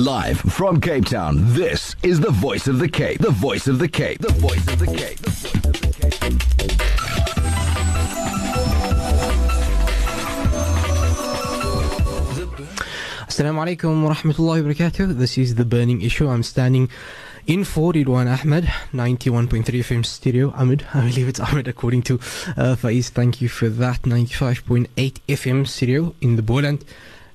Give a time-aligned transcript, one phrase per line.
[0.00, 3.20] Live from Cape Town, this is the voice of the Cape.
[3.20, 4.18] The voice of the Cape.
[4.18, 5.18] The voice of the Cape.
[5.18, 6.40] The voice of the Cape.
[13.28, 15.18] Assalamu alaikum wa rahmatullahi wa barakatuh.
[15.18, 16.28] This is The Burning Issue.
[16.28, 16.88] I'm standing
[17.46, 18.64] in for Ridwan Ahmed,
[18.94, 20.50] 91.3 FM stereo.
[20.52, 23.10] Ahmed, I believe it's Ahmed according to uh, Faiz.
[23.10, 24.00] Thank you for that.
[24.04, 24.86] 95.8
[25.28, 26.86] FM stereo in the Boland.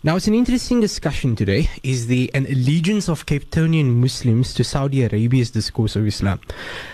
[0.06, 1.68] Now, it's an interesting discussion today.
[1.82, 6.40] Is the an allegiance of Capetonian Muslims to Saudi Arabia's discourse of Islam,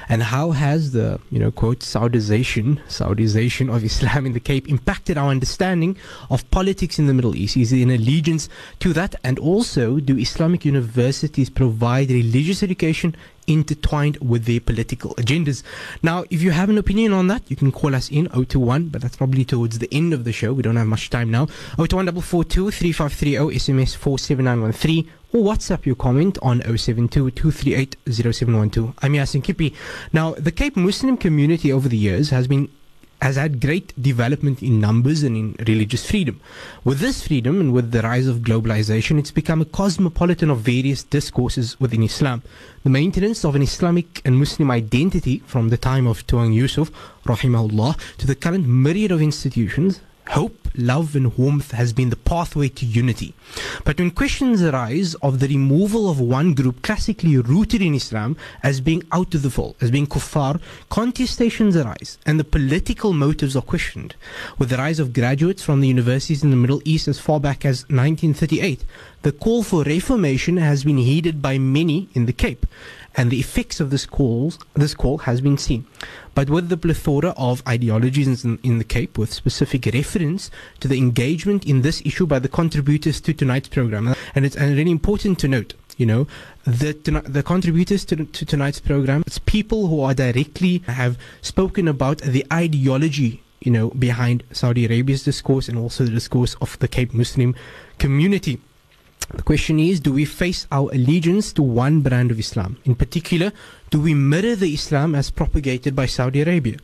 [0.07, 5.17] and how has the you know quote Saudization Saudization of Islam in the Cape impacted
[5.17, 5.97] our understanding
[6.29, 7.57] of politics in the Middle East?
[7.57, 8.47] Is it an allegiance
[8.79, 13.13] to that, and also do Islamic universities provide religious education
[13.47, 15.63] intertwined with their political agendas.
[16.01, 19.01] Now, if you have an opinion on that, you can call us in 021, but
[19.01, 20.53] that's probably towards the end of the show.
[20.53, 21.47] We don't have much time now.
[21.77, 28.93] 021 3530 SMS 47913 or WhatsApp your comment on 072 238 0712.
[29.01, 29.73] I'm Yaseen Kippie.
[30.11, 32.69] Now, the Cape Muslim community over the years has been
[33.21, 36.41] has had great development in numbers and in religious freedom.
[36.83, 41.03] With this freedom and with the rise of globalization, it's become a cosmopolitan of various
[41.03, 42.41] discourses within Islam.
[42.83, 46.91] The maintenance of an Islamic and Muslim identity from the time of Tuan Yusuf,
[47.25, 52.69] rahimahullah, to the current myriad of institutions Hope, love, and warmth has been the pathway
[52.69, 53.33] to unity.
[53.83, 58.79] But when questions arise of the removal of one group classically rooted in Islam as
[58.79, 63.61] being out of the fold, as being kuffar, contestations arise and the political motives are
[63.61, 64.15] questioned.
[64.57, 67.65] With the rise of graduates from the universities in the Middle East as far back
[67.65, 68.85] as 1938,
[69.23, 72.65] the call for reformation has been heeded by many in the Cape
[73.15, 75.85] and the effects of this call, this call has been seen.
[76.33, 80.97] But with the plethora of ideologies in, in, the Cape, with specific reference to the
[80.97, 85.39] engagement in this issue by the contributors to tonight's program, and it's and really important
[85.39, 86.27] to note, you know,
[86.65, 92.19] that the contributors to, to tonight's program, it's people who are directly have spoken about
[92.19, 97.13] the ideology you know, behind Saudi Arabia's discourse and also the discourse of the Cape
[97.13, 97.55] Muslim
[97.99, 98.59] community.
[99.29, 102.77] The question is do we face our allegiance to one brand of Islam?
[102.83, 103.51] In particular,
[103.89, 106.77] do we mirror the Islam as propagated by Saudi Arabia?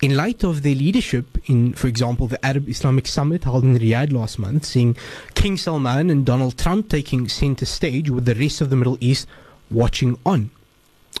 [0.00, 4.12] In light of their leadership in, for example, the Arab Islamic Summit held in Riyadh
[4.12, 4.96] last month, seeing
[5.34, 9.26] King Salman and Donald Trump taking center stage with the rest of the Middle East
[9.68, 10.50] watching on.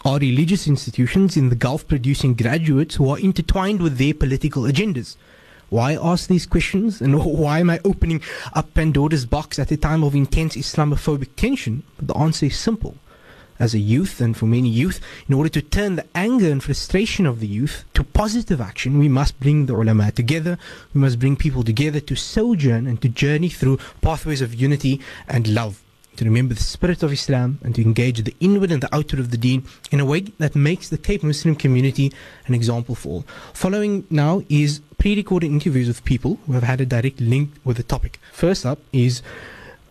[0.04, 5.16] Are religious institutions in the Gulf producing graduates who are intertwined with their political agendas?
[5.70, 7.00] Why ask these questions?
[7.00, 8.22] And why am I opening
[8.54, 11.82] up Pandora's box at a time of intense Islamophobic tension?
[12.00, 12.96] The answer is simple.
[13.60, 17.26] As a youth, and for many youth, in order to turn the anger and frustration
[17.26, 20.58] of the youth to positive action, we must bring the ulama together.
[20.94, 25.48] We must bring people together to sojourn and to journey through pathways of unity and
[25.48, 25.82] love
[26.18, 29.30] to remember the spirit of Islam and to engage the inward and the outer of
[29.30, 32.12] the deen in a way that makes the Cape Muslim community
[32.46, 33.24] an example for all.
[33.54, 37.84] Following now is pre-recorded interviews with people who have had a direct link with the
[37.84, 38.18] topic.
[38.32, 39.22] First up is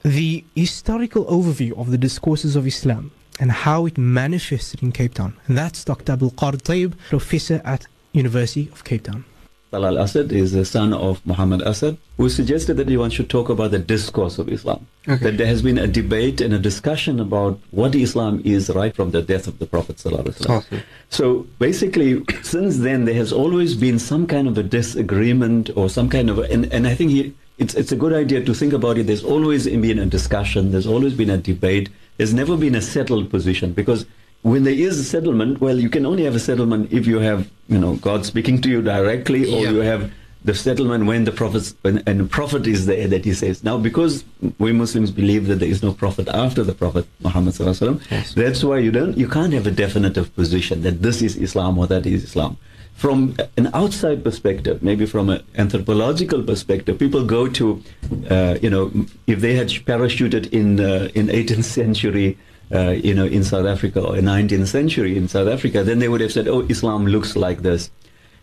[0.04, 5.38] the historical overview of the discourses of Islam and how it manifested in Cape Town.
[5.48, 6.12] And that's Dr.
[6.12, 9.24] Abdul Qadir professor at University of Cape Town.
[9.72, 13.50] Talal Asad is the son of Muhammad Asad, who suggested that he one should talk
[13.50, 14.88] about the discourse of Islam.
[15.08, 15.24] Okay.
[15.24, 19.12] That there has been a debate and a discussion about what Islam is right from
[19.12, 20.02] the death of the Prophet.
[20.06, 20.84] Okay.
[21.10, 26.10] So basically, since then, there has always been some kind of a disagreement or some
[26.10, 28.72] kind of, a, and, and I think he, it's, it's a good idea to think
[28.72, 29.08] about it.
[29.08, 33.30] There's always been a discussion, there's always been a debate, there's never been a settled
[33.30, 34.06] position because
[34.42, 37.50] when there is a settlement, well, you can only have a settlement if you have,
[37.68, 39.72] you know, God speaking to you directly, or yeah.
[39.72, 40.12] you have
[40.48, 43.64] the settlement when the prophet when, and the prophet is there that he says.
[43.64, 44.24] Now, because
[44.60, 48.34] we Muslims believe that there is no prophet after the prophet Muhammad yes.
[48.34, 51.88] that's why you don't, you can't have a definitive position that this is Islam or
[51.88, 52.58] that is Islam.
[52.94, 57.84] From an outside perspective, maybe from an anthropological perspective, people go to,
[58.32, 58.92] uh, you know,
[59.28, 62.38] if they had parachuted in uh, in 18th century
[62.74, 66.22] uh, you know, in South Africa or 19th century in South Africa, then they would
[66.22, 67.90] have said, oh, Islam looks like this.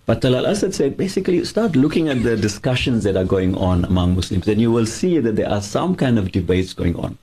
[0.06, 4.16] But Talal Asad said, basically, start looking at the discussions that are going on among
[4.16, 7.16] Muslims, and you will see that there are some kind of debates going on.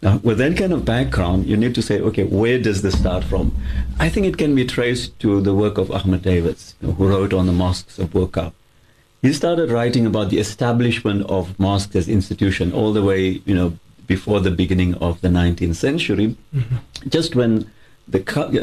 [0.00, 3.24] Now, with that kind of background, you need to say, okay, where does this start
[3.24, 3.52] from?
[3.98, 7.46] I think it can be traced to the work of Ahmed Davids, who wrote on
[7.46, 8.52] the mosques of Bo-Kaap.
[9.22, 13.76] He started writing about the establishment of mosques as institution all the way, you know,
[14.08, 17.08] before the beginning of the 19th century, mm-hmm.
[17.08, 17.70] just when
[18.08, 18.20] the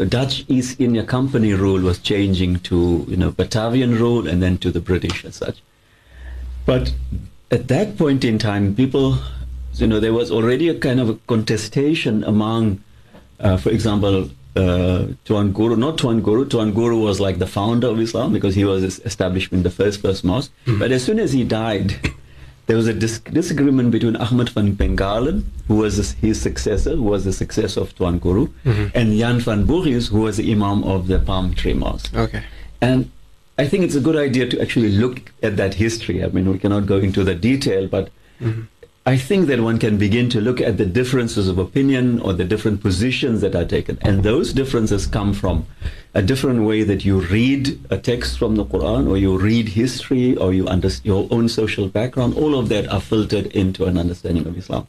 [0.10, 4.72] Dutch East India Company rule was changing to you know Batavian rule and then to
[4.72, 5.62] the British as such.
[6.66, 6.94] But
[7.52, 9.20] at that point in time, people
[9.80, 12.84] you know, there was already a kind of a contestation among,
[13.40, 16.46] uh, for example, uh, Tuan Guru, not Tuan Guru.
[16.46, 20.24] Tuan Guru was like the founder of Islam because he was establishing the first first
[20.24, 20.52] mosque.
[20.66, 20.80] Mm.
[20.80, 22.00] But as soon as he died,
[22.68, 27.26] there was a dis- disagreement between Ahmad van Bengalen, who was his, successor, who was
[27.26, 28.88] the successor of Tuan Guru, mm-hmm.
[28.96, 32.16] and Jan van Boughies, who was the Imam of the Palm Tree Mosque.
[32.16, 32.44] Okay.
[32.82, 33.12] And
[33.58, 36.24] I think it's a good idea to actually look at that history.
[36.24, 38.10] I mean, we cannot go into the detail, but
[38.42, 38.64] mm-hmm.
[39.08, 42.44] I think that one can begin to look at the differences of opinion or the
[42.44, 44.00] different positions that are taken.
[44.02, 45.68] And those differences come from
[46.16, 50.36] a different way that you read a text from the Quran or you read history
[50.38, 52.34] or you understand your own social background.
[52.34, 54.88] All of that are filtered into an understanding of Islam.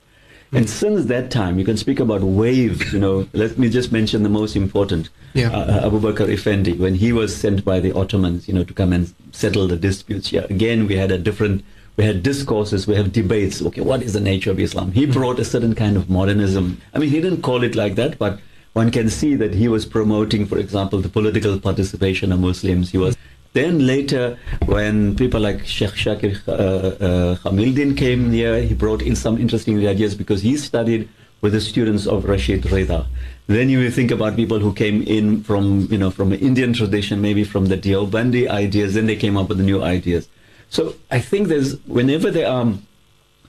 [0.52, 2.94] And since that time, you can speak about waves.
[2.94, 5.10] You know, let me just mention the most important.
[5.34, 5.50] Yeah.
[5.50, 8.72] Uh, uh Abu Bakr Effendi, when he was sent by the Ottomans, you know, to
[8.72, 10.32] come and settle the disputes.
[10.32, 11.64] Yeah, again, we had a different
[11.96, 13.62] we had discourses, we have debates.
[13.62, 14.92] Okay, what is the nature of Islam?
[14.92, 16.80] He brought a certain kind of modernism.
[16.94, 18.38] I mean, he didn't call it like that, but
[18.74, 22.90] one can see that he was promoting, for example, the political participation of Muslims.
[22.90, 23.16] He was.
[23.54, 29.16] Then later, when people like Sheikh Shakir uh, uh, Gamieldien came here, he brought in
[29.16, 31.08] some interesting ideas because he studied
[31.40, 33.06] with the students of Rashid Rida.
[33.46, 37.22] Then you think about people who came in from, you know, from an Indian tradition,
[37.22, 40.28] maybe from the Deobandi ideas, then they came up with the new ideas.
[40.70, 42.72] So I think there's whenever there are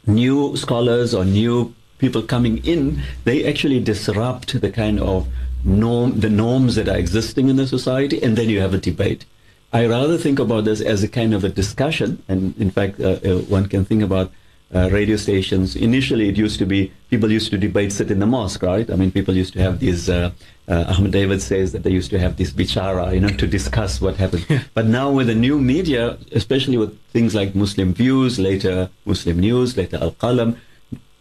[0.05, 5.27] new scholars or new people coming in, they actually disrupt the kind of
[5.63, 9.25] norm, the norms that are existing in the society, and then you have a debate.
[9.73, 13.19] I rather think about this as a kind of a discussion, and in fact, uh,
[13.25, 14.31] uh, one can think about
[14.73, 15.75] uh, radio stations.
[15.75, 18.89] Initially, it used to be people used to debate sit in the mosque, right?
[18.89, 20.09] I mean, people used to have these.
[20.09, 20.31] Uh,
[20.67, 24.01] uh, Ahmed David says that they used to have this bichara, you know, to discuss
[24.01, 24.45] what happened.
[24.73, 29.77] but now with the new media, especially with things like Muslim Views, later Muslim News,
[29.77, 30.57] later Al Qalam,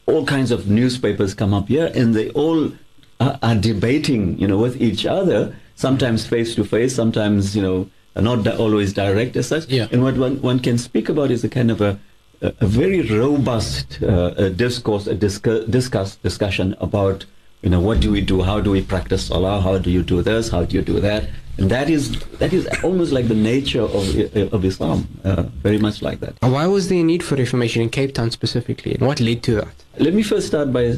[0.07, 2.73] all kinds of newspapers come up here, and they all
[3.21, 5.55] are, are debating, you know, with each other.
[5.77, 9.69] Sometimes face to face, sometimes you know, not always direct as such.
[9.69, 9.87] Yeah.
[9.93, 12.01] And what one, one can speak about is a kind of a
[12.41, 17.25] a, very robust uh, discourse, a discuss, discuss, discussion about
[17.63, 20.23] you know what do we do, how do we practice salah, how do you do
[20.23, 21.29] this, how do you do that,
[21.59, 24.05] and that is that is almost like the nature of
[24.53, 26.35] of Islam, uh, very much like that.
[26.41, 29.55] Why was there a need for reformation in Cape Town specifically, and what led to
[29.57, 29.75] that?
[29.99, 30.97] Let me first start by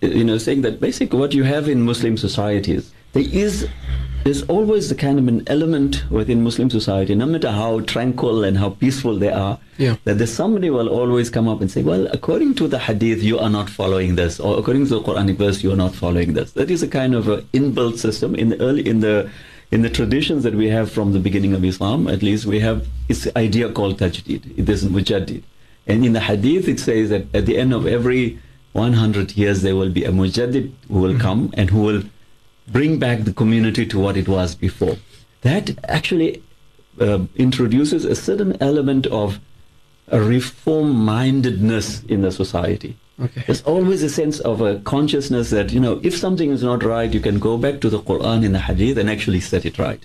[0.00, 3.68] you know saying that basically what you have in Muslim societies there is
[4.24, 8.58] there's always the kind of an element within Muslim society, no matter how tranquil and
[8.58, 9.96] how peaceful they are, yeah.
[10.04, 13.38] that there's somebody will always come up and say, well, according to the hadith, you
[13.38, 16.52] are not following this, or according to the Quranic verse, you are not following this.
[16.52, 19.30] That is a kind of an inbuilt system in the early in the
[19.70, 22.08] in the traditions that we have from the beginning of Islam.
[22.08, 24.58] At least we have this idea called tajdeed.
[24.58, 25.42] It is mujaddid,
[25.86, 28.38] and in the hadith it says that at the end of every
[28.72, 31.20] 100 years there will be a mujaddid who will mm-hmm.
[31.20, 32.02] come and who will
[32.72, 34.96] bring back the community to what it was before.
[35.42, 36.42] That actually
[37.00, 39.40] uh, introduces a certain element of
[40.08, 42.96] a reform mindedness in the society.
[43.20, 43.42] Okay.
[43.46, 47.12] There's always a sense of a consciousness that, you know, if something is not right,
[47.12, 50.04] you can go back to the Quran and the Hadith and actually set it right.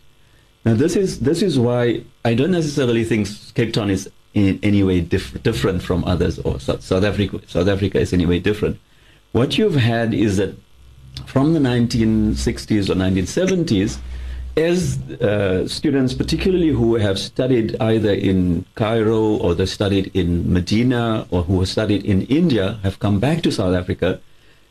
[0.65, 4.81] Now, this is, this is why I don't necessarily think Cape Town is in any
[4.81, 7.39] way diff- different from others or South, South Africa.
[7.48, 8.80] South Africa is in any way different.
[9.31, 10.56] What you've had is that
[11.25, 14.00] from the 1960s or 1970s,
[14.55, 21.27] as uh, students, particularly who have studied either in Cairo or they studied in Medina
[21.32, 24.20] or who have studied in India, have come back to South Africa,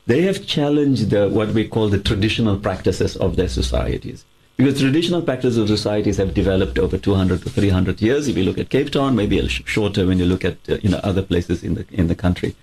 [0.07, 4.25] they have challenged the, what we call the traditional practices of their societies.
[4.57, 8.29] Because traditional practices of societies have developed over 200 to 300 years.
[8.29, 10.91] If you look at Cape Town, maybe a shorter when you look at uh, you
[10.91, 12.55] know other places in the in the country.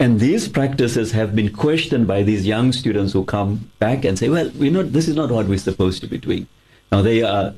[0.00, 4.28] And these practices have been questioned by these young students who come back and say,
[4.28, 6.46] well, we know this is not what we're supposed to be doing.
[6.92, 7.54] Now, they are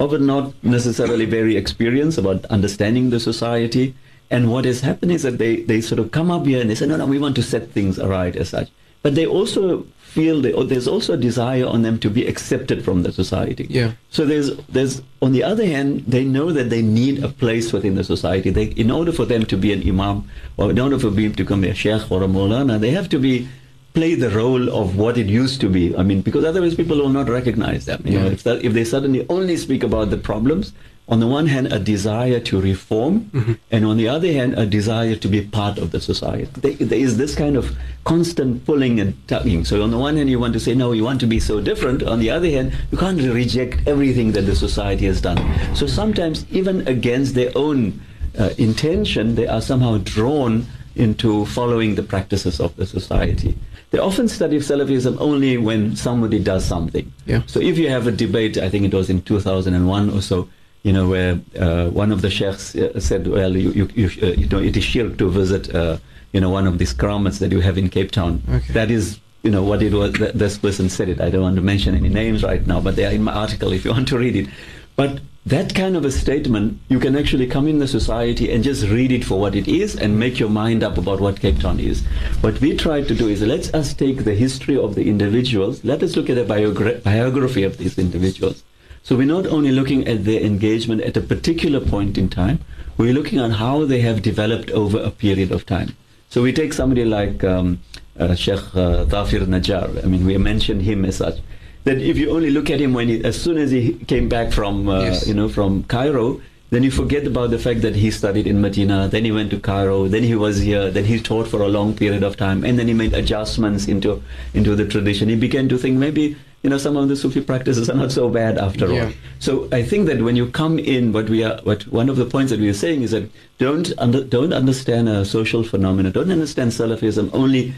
[0.00, 3.94] often not necessarily very experienced about understanding the society.
[4.30, 6.74] And what has happened is that they, they sort of come up here and they
[6.74, 8.70] say, no, no, we want to set things right as such.
[9.02, 13.02] But they also feel they, there's also a desire on them to be accepted from
[13.02, 13.66] the society.
[13.70, 13.92] Yeah.
[14.10, 17.94] So there's there's on the other hand, they know that they need a place within
[17.94, 18.50] the society.
[18.50, 20.28] They, in order for them to be an imam,
[20.58, 23.18] or in order for them to become a sheikh or a maulana, they have to
[23.18, 23.48] be
[23.94, 25.96] play the role of what it used to be.
[25.96, 28.02] I mean, because otherwise people will not recognize them.
[28.04, 28.22] You yeah.
[28.24, 30.72] know, if, that, if they suddenly only speak about the problems,
[31.08, 33.52] on the one hand, a desire to reform, mm-hmm.
[33.72, 36.44] and on the other hand, a desire to be part of the society.
[36.60, 39.64] There, there is this kind of constant pulling and tugging.
[39.64, 41.60] So, on the one hand, you want to say, no, you want to be so
[41.60, 42.04] different.
[42.04, 45.38] On the other hand, you can't reject everything that the society has done.
[45.74, 48.00] So, sometimes, even against their own
[48.38, 53.58] uh, intention, they are somehow drawn into following the practices of the society.
[53.92, 57.12] They often study Salafism only when somebody does something.
[57.26, 57.42] Yeah.
[57.46, 60.48] So if you have a debate, I think it was in 2001 or so,
[60.82, 64.32] you know, where uh, one of the sheikhs uh, said, well, you, you, you, uh,
[64.32, 65.98] you, know, it is shirk to visit, uh,
[66.32, 68.42] you know, one of these kramats that you have in Cape Town.
[68.48, 68.72] Okay.
[68.72, 71.20] That is, you know, what it was, th- this person said it.
[71.20, 73.72] I don't want to mention any names right now, but they are in my article
[73.74, 74.48] if you want to read it.
[74.96, 78.86] But that kind of a statement, you can actually come in the society and just
[78.86, 81.80] read it for what it is and make your mind up about what Cape Town
[81.80, 82.02] is.
[82.42, 86.14] What we try to do is let's take the history of the individuals, let us
[86.14, 88.62] look at the biogra- biography of these individuals.
[89.02, 92.60] So we're not only looking at their engagement at a particular point in time,
[92.96, 95.96] we're looking at how they have developed over a period of time.
[96.28, 97.80] So we take somebody like um,
[98.16, 100.04] uh, Sheikh uh, Tafir Najjar.
[100.04, 101.40] I mean, we mentioned him as such
[101.84, 104.52] that if you only look at him when he, as soon as he came back
[104.52, 105.26] from, uh, Yes.
[105.26, 109.06] you know, from Cairo, then you forget about the fact that he studied in Medina,
[109.06, 111.92] then he went to Cairo, then he was here, then he taught for a long
[111.94, 114.22] period of time, and then he made adjustments into
[114.54, 115.28] into the tradition.
[115.28, 118.30] He began to think maybe you know some of the Sufi practices are not so
[118.30, 119.04] bad after Yeah.
[119.04, 119.12] all.
[119.38, 122.24] So I think that when you come in, what we are, what one of the
[122.24, 126.30] points that we are saying is that don't under, don't understand a social phenomenon, don't
[126.32, 127.74] understand Salafism only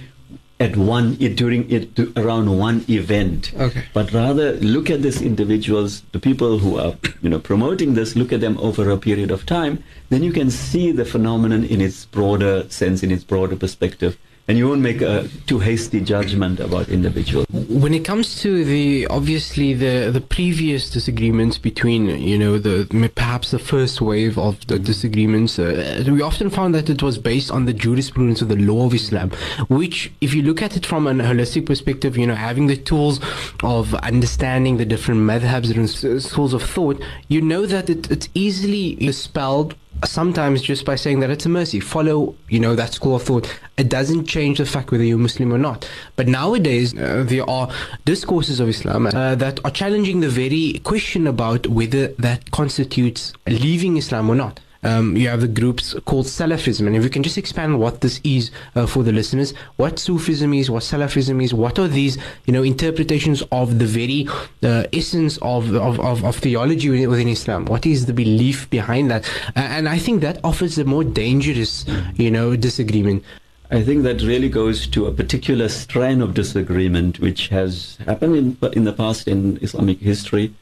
[0.61, 3.83] at one during it around one event Okay.
[3.93, 8.33] but rather look at these individuals, the people who are you know promoting this, look
[8.33, 12.05] at them over a period of time, then you can see the phenomenon in its
[12.07, 16.89] broader sense, in its broader perspective, and you won't make a too hasty judgment about
[16.89, 17.47] individuals.
[17.51, 23.51] When it comes to the obviously the the previous disagreements between you know the perhaps
[23.53, 27.65] the first wave of the disagreements, uh, we often found that it was based on
[27.65, 29.31] the jurisprudence of the law of Islam,
[29.69, 33.21] which if you look at it from an holistic perspective, you know having the tools
[33.63, 35.89] of understanding the different madhabs and
[36.23, 39.75] schools of thought, you know that it, it's easily dispelled
[40.07, 43.49] sometimes just by saying that it's a mercy follow you know that school of thought.
[43.77, 45.89] It doesn't change the fact whether you're muslim or not.
[46.17, 47.71] But nowadays uh, there are
[48.05, 53.97] discourses of islam uh, that are challenging the very question about whether that constitutes leaving
[53.97, 57.39] islam or not um, you have the groups called Salafism, and if we can just
[57.39, 61.79] expand what this is uh, for the listeners, what Sufism is, what Salafism is, what
[61.79, 64.29] are these, you know, interpretations of the very
[64.63, 67.65] uh, essence of, of, of, of theology within, within Islam?
[67.67, 69.25] What is the belief behind that?
[69.57, 71.85] Uh, and I think that offers a more dangerous,
[72.17, 73.25] you know, disagreement.
[73.71, 78.73] I think that really goes to a particular strain of disagreement which has happened in,
[78.73, 80.55] in the past in Islamic history.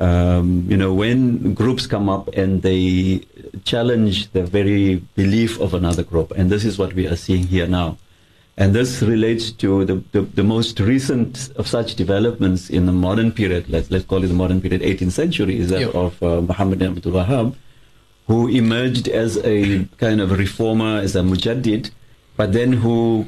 [0.00, 3.22] Um, you know, when groups come up and they
[3.64, 7.66] challenge the very belief of another group, and this is what we are seeing here
[7.66, 7.96] now.
[8.56, 13.32] And this relates to the, the, the most recent of such developments in the modern
[13.32, 15.94] period, let's, let's call it the modern period, 18th century, is that Yep.
[15.94, 17.54] of uh, Muhammad ibn Abdul Wahhab,
[18.28, 21.90] who emerged as a kind of a reformer, as a mujaddid,
[22.36, 23.26] but then who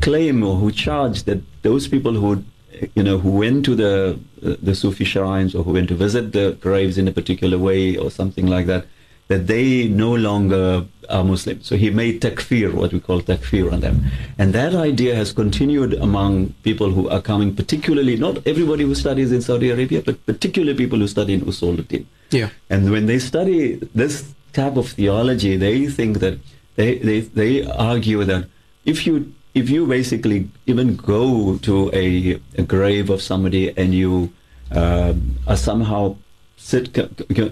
[0.00, 2.44] claim or who charge that those people who,
[2.94, 6.32] you know, who went to the uh, the Sufi shrines or who went to visit
[6.32, 8.86] the graves in a particular way or something like that,
[9.28, 11.62] that they no longer are Muslim.
[11.62, 14.04] So he made takfir, what we call takfir on them.
[14.38, 19.32] And that idea has continued among people who are coming, particularly, not everybody who studies
[19.32, 22.06] in Saudi Arabia, but particularly people who study in Usuluddin.
[22.30, 22.50] Yeah.
[22.68, 26.38] And when they study this type of theology, they think that
[26.76, 28.48] they, they, they argue that
[28.84, 34.32] if you if you basically even go to a, a grave of somebody and you
[34.70, 36.16] um are somehow
[36.60, 36.96] sit,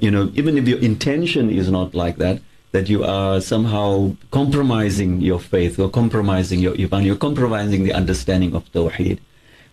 [0.03, 2.41] you know, even if your intention is not like that,
[2.73, 8.55] that you are somehow compromising your faith or compromising your iman, you're compromising the understanding
[8.55, 9.19] of tawheed.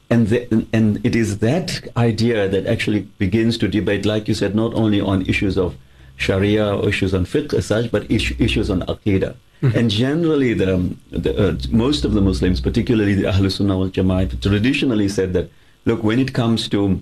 [0.09, 4.55] And, the, and it is that idea that actually begins to debate, like you said,
[4.55, 5.75] not only on issues of
[6.15, 9.35] Sharia or issues on fiqh as such, but issues on aqidah.
[9.61, 14.41] And generally, the, the, uh, most of the Muslims, particularly the Ahlul Sunnah wal Jama'at,
[14.41, 15.49] traditionally said that,
[15.85, 17.01] look, when it comes to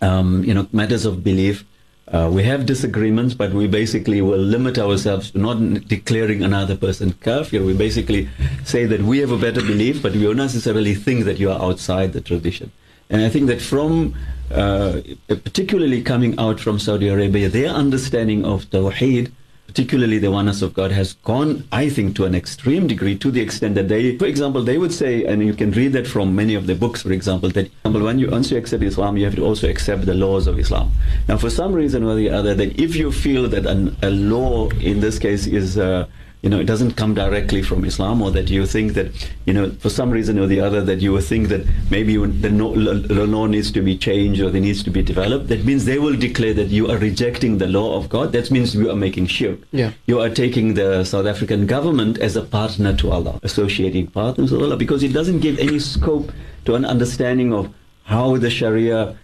[0.00, 1.64] um, you know matters of belief,
[2.08, 7.12] uh, we have disagreements, but we basically will limit ourselves to not declaring another person
[7.14, 7.64] kafir.
[7.64, 8.28] We basically
[8.64, 11.60] say that we have a better belief, but we don't necessarily think that you are
[11.60, 12.70] outside the tradition.
[13.10, 14.14] And I think that from,
[14.52, 19.32] uh, particularly coming out from Saudi Arabia, their understanding of Tawheed,
[19.66, 23.40] particularly the oneness of God, has gone, I think, to an extreme degree to the
[23.40, 26.54] extent that they, for example, they would say, and you can read that from many
[26.54, 29.44] of the books, for example, that when you, once you accept Islam, you have to
[29.44, 30.92] also accept the laws of Islam.
[31.28, 34.68] Now, for some reason or the other, that if you feel that an, a law
[34.70, 36.06] in this case is, uh,
[36.46, 39.08] you know, it doesn't come directly from Islam, or that you think that,
[39.46, 42.50] you know, for some reason or the other, that you will think that maybe the
[42.50, 46.14] law needs to be changed or it needs to be developed, that means they will
[46.14, 48.30] declare that you are rejecting the law of God.
[48.30, 49.58] That means you are making shirk.
[49.72, 49.90] Yeah.
[50.06, 54.62] You are taking the South African government as a partner to Allah, associating partners with
[54.62, 56.30] Allah, because it doesn't give any scope
[56.66, 57.74] to an understanding of
[58.04, 59.18] how the Sharia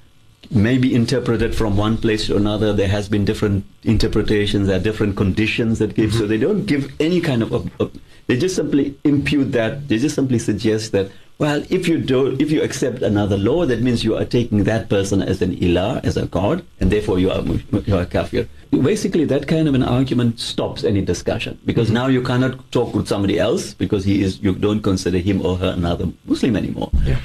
[0.50, 2.72] may be interpreted from one place to another.
[2.72, 4.68] There has been different interpretations.
[4.68, 6.10] There are different conditions that give.
[6.10, 6.18] Mm-hmm.
[6.18, 7.52] So they don't give any kind of.
[7.52, 7.90] A, a,
[8.26, 9.88] they just simply impute that.
[9.88, 11.10] They just simply suggest that.
[11.38, 14.88] Well, if you do, if you accept another law, that means you are taking that
[14.88, 17.42] person as an ilah, as a god, and therefore you are
[17.84, 18.46] you are kafir.
[18.70, 21.94] Basically, that kind of an argument stops any discussion because mm-hmm.
[21.94, 25.56] now you cannot talk with somebody else because he is you don't consider him or
[25.56, 26.90] her another Muslim anymore.
[27.02, 27.18] Yeah.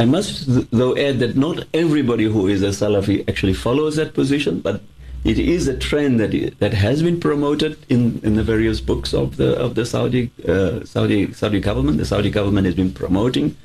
[0.00, 4.60] I must, though, add that not everybody who is a Salafi actually follows that position,
[4.60, 4.80] but
[5.24, 9.36] it is a trend that that has been promoted in, in the various books of
[9.36, 11.98] the of the Saudi uh, Saudi Saudi government.
[11.98, 13.56] The Saudi government has been promoting.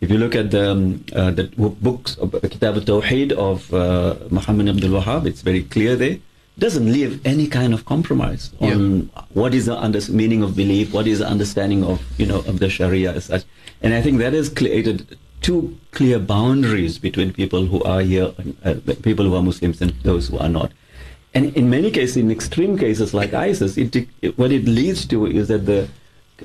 [0.00, 1.44] If you look at the, um, uh, the
[1.88, 6.12] books of Kitab al-Tawheed of uh, Muhammad Abdul Wahab, it's very clear there.
[6.12, 9.22] It doesn't leave any kind of compromise on yeah.
[9.40, 12.60] what is the under- meaning of belief, what is the understanding of you know of
[12.60, 13.44] the Sharia as such,
[13.82, 18.32] and I think that has created two clear boundaries between people who are here,
[18.64, 20.72] uh, people who are Muslims and those who are not.
[21.34, 25.26] And in many cases, in extreme cases like ISIS, it, it, what it leads to
[25.26, 25.88] is that the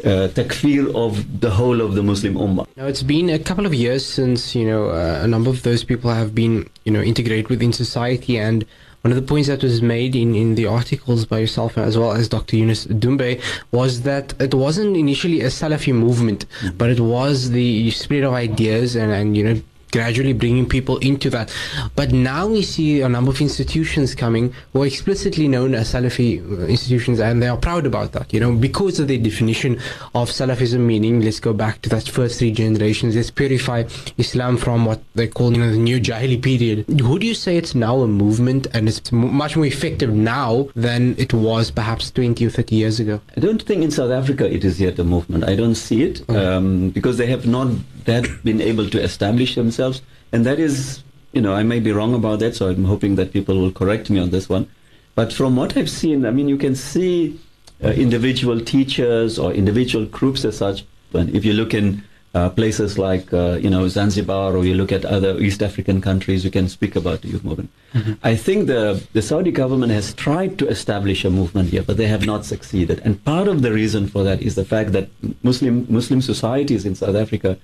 [0.03, 2.67] uh, takfir of the whole of the Muslim Ummah.
[2.75, 5.83] Now, it's been a couple of years since, you know, uh, a number of those
[5.83, 8.65] people have been, you know, integrated within society and
[9.05, 12.13] one of the points that was made in, in the articles by yourself as well
[12.13, 12.55] as Dr.
[12.55, 13.39] Yunus Dumbe
[13.71, 16.75] was that it wasn't initially a Salafi movement, mm-hmm.
[16.75, 19.61] but it was the spread of ideas and, and you know
[19.95, 21.55] gradually bringing people into that.
[21.95, 26.29] But now we see a number of institutions coming who are explicitly known as Salafi
[26.43, 29.75] uh, institutions, and they are proud about that, you know, because of the definition
[30.13, 33.83] of Salafism, meaning let's go back to that first three generations, let's purify
[34.17, 36.85] Islam from what they call, you know, the new Jahili period.
[37.01, 41.33] Would you say it's now a movement and it's much more effective now than it
[41.33, 43.21] was perhaps 20 or 30 years ago?
[43.37, 45.45] I don't think in South Africa it is yet a movement.
[45.45, 46.45] I don't see it okay.
[46.45, 47.69] um, because they have not
[48.05, 50.01] that been able to establish themselves.
[50.31, 53.33] And that is, you know, I may be wrong about that, so I'm hoping that
[53.33, 54.67] people will correct me on this one.
[55.15, 57.39] But from what I've seen, I mean, you can see
[57.83, 60.85] uh, individual teachers or individual groups as such.
[61.11, 62.03] But if you look in
[62.33, 66.43] uh, places like, uh, you know, Zanzibar or you look at other East African countries,
[66.43, 67.69] you can speak about the youth movement.
[67.93, 68.13] Mm-hmm.
[68.23, 72.07] I think the, the Saudi government has tried to establish a movement here, but they
[72.07, 73.01] have not succeeded.
[73.05, 75.07] And part of the reason for that is the fact that
[75.43, 77.57] Muslim, Muslim societies in South Africa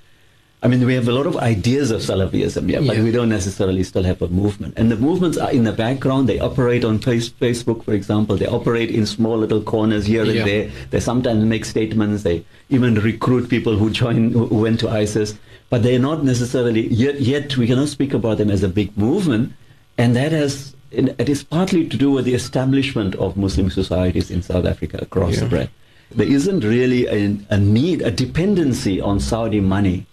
[0.64, 3.04] I mean, we have a lot of ideas of Salafism, yeah, but yeah.
[3.04, 4.76] we don't necessarily still have a movement.
[4.78, 6.30] And the movements are in the background.
[6.30, 8.38] They operate on Facebook, for example.
[8.38, 10.46] They operate in small little corners here and yeah.
[10.46, 10.72] there.
[10.92, 12.22] They sometimes make statements.
[12.22, 15.34] They even recruit people who join, who went to ISIS.
[15.72, 19.54] But they're not necessarily, yet, yet we cannot speak about them as a big movement.
[19.98, 24.44] And that has, it is partly to do with the establishment of Muslim societies in
[24.44, 25.72] South Africa across the breadth.
[26.12, 30.06] There isn't really a, a need, a dependency on Saudi money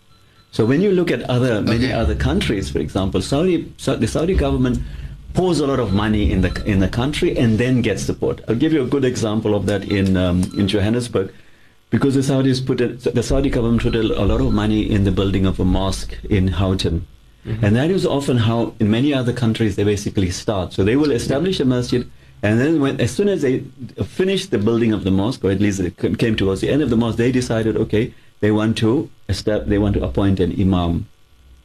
[0.50, 1.92] so when you look at other many okay.
[1.92, 4.80] other countries, for example, Saudi, the Saudi government
[5.34, 8.40] pours a lot of money in the in the country and then gets support.
[8.48, 11.32] I'll give you a good example of that in um, in Johannesburg,
[11.90, 15.04] because the Saudis put a, the Saudi government put a, a, lot of money in
[15.04, 17.06] the building of a mosque in Houghton.
[17.46, 17.64] Mm-hmm.
[17.64, 20.72] And that is often how in many other countries they basically start.
[20.72, 22.10] So they will establish a masjid,
[22.42, 23.60] and then when, as soon as they
[24.04, 26.90] finish the building of the mosque, or at least it came towards the end of
[26.90, 31.06] the mosque, they decided, okay, they want to they want to appoint an imam.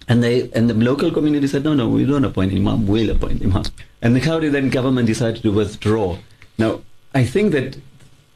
[0.07, 3.41] And they and the local community said, no, no, we don't appoint imam, we'll appoint
[3.41, 3.63] imam.
[4.01, 6.17] And the Saudi then government decided to withdraw.
[6.57, 6.81] Now,
[7.13, 7.77] I think that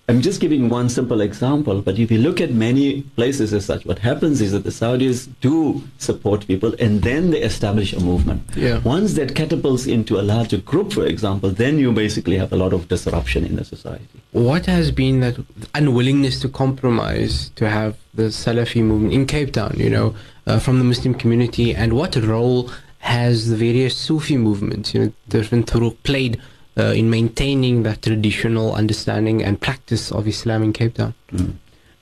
[0.09, 3.85] I'm just giving one simple example, but if you look at many places as such,
[3.85, 8.41] what happens is that the Saudis do support people and then they establish a movement.
[8.55, 8.79] Yeah.
[8.79, 12.71] Once that catapults into a larger group, for example, then you basically have a lot
[12.71, 14.07] of disruption in the society.
[14.31, 15.35] What has been that
[15.75, 20.15] unwillingness to compromise to have the Salafi movement in Cape Town, you know,
[20.45, 25.13] uh, from the Muslim community, and what role has the various Sufi movements, you know,
[25.27, 26.39] different turuq played
[26.77, 31.13] uh, in maintaining that traditional understanding and practice of Islam in Cape Town.
[31.31, 31.55] Mm.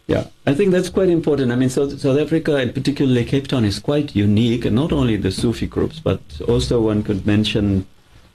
[0.08, 1.52] Yeah, I think that's quite important.
[1.52, 5.18] I mean, South, South Africa, and particularly Cape Town, is quite unique, and not only
[5.18, 7.88] the Sufi groups, but also one could mention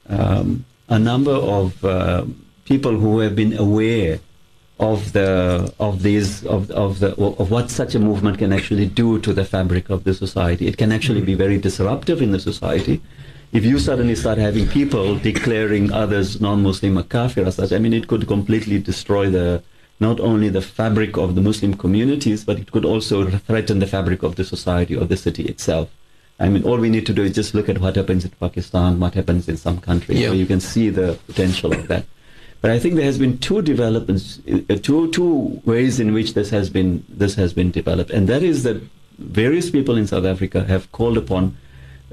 [0.08, 2.24] um, a number of uh,
[2.64, 4.18] people who have been aware
[4.80, 9.20] of the of these of of the of what such a movement can actually do
[9.20, 10.66] to the fabric of the society.
[10.66, 13.00] It can actually be very disruptive in the society
[13.52, 17.92] if you suddenly start having people declaring others non-Muslim a kafir as such, I mean,
[17.92, 19.62] it could completely destroy the
[19.98, 24.22] not only the fabric of the Muslim communities, but it could also threaten the fabric
[24.22, 25.90] of the society or the city itself.
[26.38, 28.98] I mean, all we need to do is just look at what happens in Pakistan,
[28.98, 30.28] what happens in some countries, yeah.
[30.28, 32.06] where you can see the potential of that.
[32.62, 36.50] But I think there has been two developments, uh, two two ways in which this
[36.50, 38.82] has been this has been developed, and that is that
[39.18, 41.56] various people in South Africa have called upon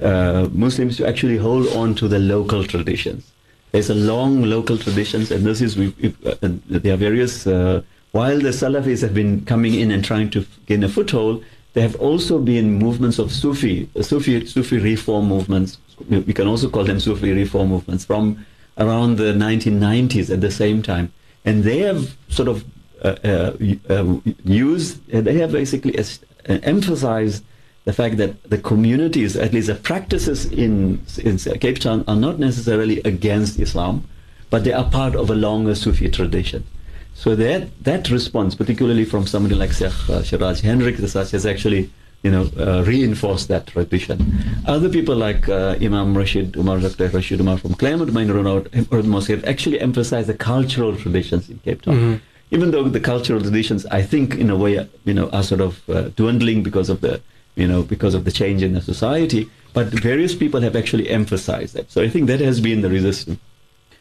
[0.01, 3.31] uh, Muslims to actually hold on to the local traditions.
[3.71, 5.93] There's a long local traditions, and this is we,
[6.25, 7.45] uh, there are various.
[7.45, 7.81] Uh,
[8.11, 11.95] while the Salafis have been coming in and trying to gain a foothold, there have
[11.97, 15.77] also been movements of Sufi, Sufi, Sufi reform movements.
[16.09, 18.45] We can also call them Sufi reform movements from
[18.77, 21.11] around the 1990s at the same time.
[21.45, 22.65] And they have sort of
[23.03, 23.51] uh, uh,
[23.89, 26.03] uh used, they have basically uh,
[26.47, 27.43] emphasized
[27.87, 32.37] the fact that the communities, at least the practices in, in Cape Town, are not
[32.37, 34.03] necessarily against Islam,
[34.49, 36.65] but they are part of a longer Sufi tradition.
[37.13, 41.89] So that that response, particularly from somebody like Sheikh uh, Siraj Hendrik, has actually
[42.23, 44.17] you know, uh, reinforce that tradition.
[44.65, 47.07] Other people like uh, Imam Rashid Umar, Dr.
[47.07, 51.83] Rashid Umar from Claremont Main Road Mosque have actually emphasized the cultural traditions in Cape
[51.83, 51.95] Town.
[51.95, 52.15] Mm-hmm.
[52.51, 54.73] Even though the cultural traditions, I think, in a way,
[55.05, 57.21] you know, are sort of uh, dwindling because of the,
[57.57, 59.49] you know, because of the change in the society.
[59.73, 61.91] But various people have actually emphasized that.
[61.91, 63.39] So I think that has been the resistance.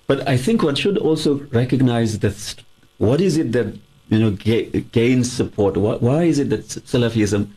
[0.06, 1.30] But I think one should also
[1.62, 2.36] recognize that
[2.98, 3.68] what is it that
[4.08, 5.76] you know ga- gains support?
[5.76, 7.50] Why, why is it that Salafism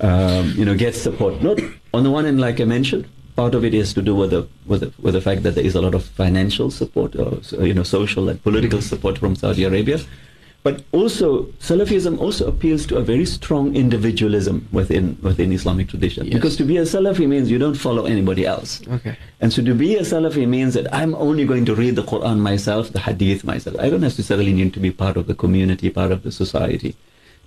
[0.00, 1.42] um, you know, gets support.
[1.42, 1.60] Not
[1.92, 4.46] on the one hand, like I mentioned, part of it is to do with the
[4.66, 7.74] with the, with the fact that there is a lot of financial support, or you
[7.74, 10.00] know, social and political support from Saudi Arabia.
[10.64, 16.24] But also, Salafism also appeals to a very strong individualism within within Islamic tradition.
[16.24, 16.34] Yes.
[16.34, 18.80] Because to be a Salafi means you don't follow anybody else.
[18.88, 19.14] Okay.
[19.42, 22.38] And so to be a Salafi means that I'm only going to read the Quran
[22.38, 23.76] myself, the Hadith myself.
[23.78, 26.96] I don't necessarily need to be part of the community, part of the society.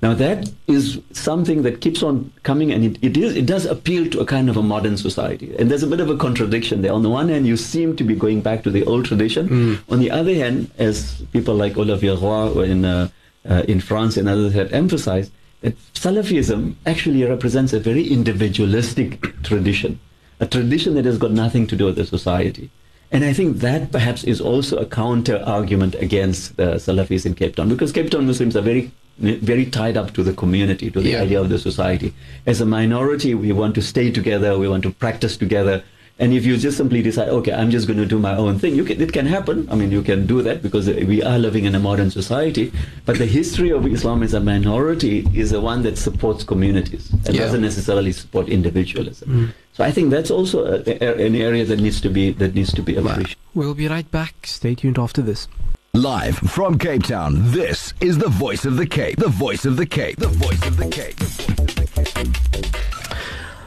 [0.01, 4.09] Now that is something that keeps on coming, and it, it is it does appeal
[4.11, 5.55] to a kind of a modern society.
[5.57, 6.93] And there's a bit of a contradiction there.
[6.93, 9.49] On the one hand, you seem to be going back to the old tradition.
[9.49, 9.79] Mm.
[9.89, 13.09] On the other hand, as people like Olivier Roy in uh,
[13.49, 15.31] uh, in France and others have emphasized,
[15.61, 19.99] that Salafism actually represents a very individualistic tradition,
[20.39, 22.69] a tradition that has got nothing to do with the society.
[23.09, 27.55] And I think that perhaps is also a counter argument against the Salafis in Cape
[27.55, 31.09] Town, because Cape Town Muslims are very very tied up to the community, to the
[31.09, 31.21] yeah.
[31.21, 32.13] idea of the society.
[32.45, 35.83] As a minority, we want to stay together, we want to practice together.
[36.19, 38.83] And if you just simply decide, okay, I'm just going to do my own thing,
[38.85, 39.67] can, it can happen.
[39.69, 42.71] I mean, you can do that because we are living in a modern society.
[43.05, 47.13] But the history of Islam as a minority is the one that supports communities.
[47.25, 47.41] It yeah.
[47.41, 49.29] doesn't necessarily support individualism.
[49.29, 49.53] Mm.
[49.73, 52.73] So I think that's also a, a, an area that needs to be that needs
[52.73, 53.35] to be appreciated.
[53.53, 54.47] We'll be right back.
[54.47, 55.47] Stay tuned after this.
[55.93, 59.17] Live from Cape Town, this is the voice of the Cape.
[59.17, 60.17] The voice of the Cape.
[60.17, 61.15] The voice of the Cape.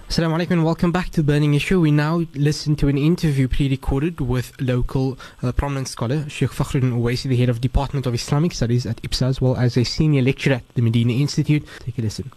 [0.09, 1.80] Assalamu alaikum and welcome back to Burning Issue.
[1.80, 7.28] We now listen to an interview pre-recorded with local uh, prominent scholar Sheikh Fakhruddin Uwaisi,
[7.28, 10.56] the head of Department of Islamic Studies at IPSA, as well as a senior lecturer
[10.56, 11.66] at the Medina Institute.
[11.80, 12.30] Take a listen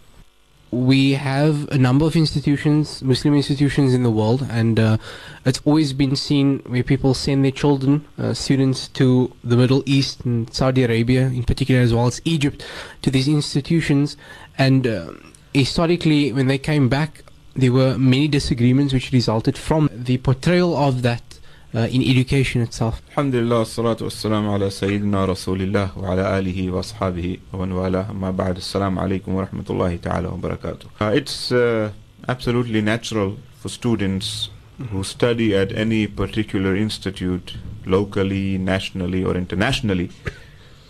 [0.74, 4.96] we have a number of institutions, Muslim institutions in the world, and uh,
[5.44, 10.24] it's always been seen where people send their children, uh, students to the Middle East
[10.24, 12.64] and Saudi Arabia, in particular, as well as Egypt,
[13.02, 14.16] to these institutions.
[14.58, 15.12] And uh,
[15.52, 17.22] historically, when they came back,
[17.54, 21.33] there were many disagreements which resulted from the portrayal of that
[21.74, 23.02] in education itself.
[23.10, 28.58] Alhamdulillah, salatu wassalamu ala Sayyidina Rasulillah wa ala alihi wa ashabihi wa wala amma ba'd.
[28.58, 30.86] Assalamu alaikum wa rahmatullahi ta'ala wa barakatuh.
[31.00, 31.90] Uh, it's uh,
[32.28, 34.50] absolutely natural for students
[34.90, 37.56] who study at any particular institute,
[37.86, 40.10] locally, nationally, or internationally,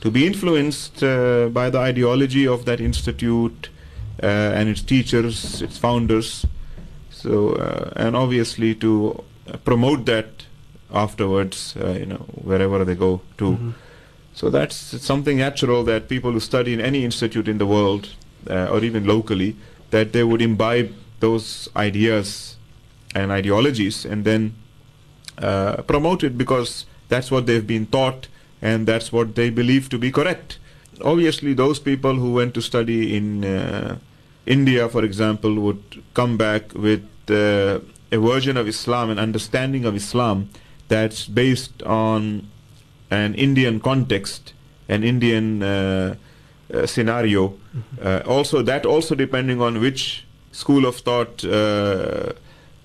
[0.01, 3.70] to be influenced uh, by the ideology of that institute
[4.23, 6.44] uh, and its teachers, its founders.
[7.11, 9.25] So, uh, and obviously to
[9.64, 10.43] promote that
[10.94, 13.44] afterwards, uh, you know, wherever they go to.
[13.52, 13.70] Mm-hmm.
[14.33, 18.09] So that's something natural that people who study in any institute in the world,
[18.48, 19.57] uh, or even locally,
[19.90, 22.57] that they would imbibe those ideas
[23.14, 24.54] and ideologies and then
[25.38, 28.28] uh, promote it because that's what they've been taught
[28.61, 30.59] and that's what they believe to be correct.
[31.02, 33.98] Obviously, those people who went to study in uh,
[34.46, 37.80] India, for example, would come back with uh,
[38.11, 40.48] a version of Islam, an understanding of Islam
[40.88, 42.49] that's based on
[43.11, 44.53] an Indian context,
[44.88, 46.14] an Indian uh,
[46.73, 47.49] uh, scenario.
[47.49, 48.07] Mm-hmm.
[48.07, 52.33] Uh, also, that also depending on which school of thought uh,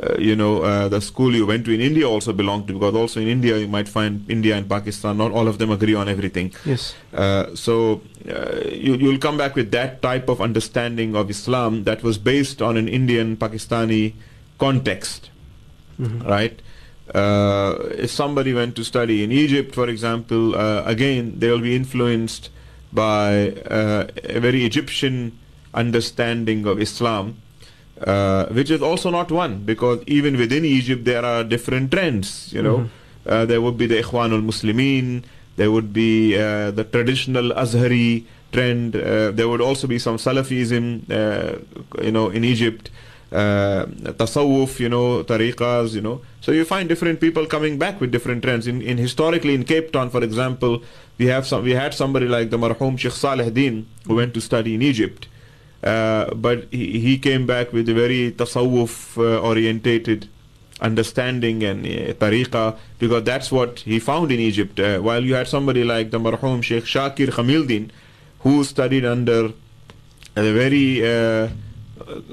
[0.02, 2.96] uh, you know, uh, the school you went to in India also belonged to, because
[2.96, 6.08] also in India you might find India and Pakistan, not all of them agree on
[6.08, 6.54] everything.
[6.66, 6.96] Yes.
[7.14, 12.02] Uh, so uh, you, you'll come back with that type of understanding of Islam that
[12.02, 14.14] was based on an Indian Pakistani
[14.58, 15.30] context,
[16.00, 16.26] Mhm.
[16.26, 16.62] right?
[17.16, 22.50] Uh, if somebody went to study in Egypt, for example, uh, again they'll be influenced
[22.94, 25.38] by uh, a very Egyptian
[25.74, 27.38] understanding of Islam,
[28.06, 32.52] uh, which is also not one because even within Egypt there are different trends.
[32.54, 32.90] You know, Mhm.
[33.26, 35.24] uh, there would be the Ikhwanul Muslimin,
[35.58, 38.96] there would be uh, the traditional Azhari trend.
[38.96, 41.58] Uh, there would also be some Salafism, uh,
[42.04, 42.90] you know, in Egypt.
[43.32, 43.86] Uh,
[44.18, 46.22] tasawwuf, you know, tariqas, you know.
[46.42, 48.66] So you find different people coming back with different trends.
[48.66, 50.82] In, in historically in Cape Town, for example,
[51.20, 51.64] we have some.
[51.64, 55.28] We had somebody like the marhum Sheikh Saleh Din who went to study in Egypt,
[55.84, 60.28] uh, but he, he came back with a very tasawwuf uh, orientated
[60.82, 64.80] understanding and uh, tariqa because that's what he found in Egypt.
[64.80, 67.92] Uh, while you had somebody like the marhum Sheikh Shakir Gamieldien
[68.40, 69.54] who studied under
[70.36, 71.50] a very uh,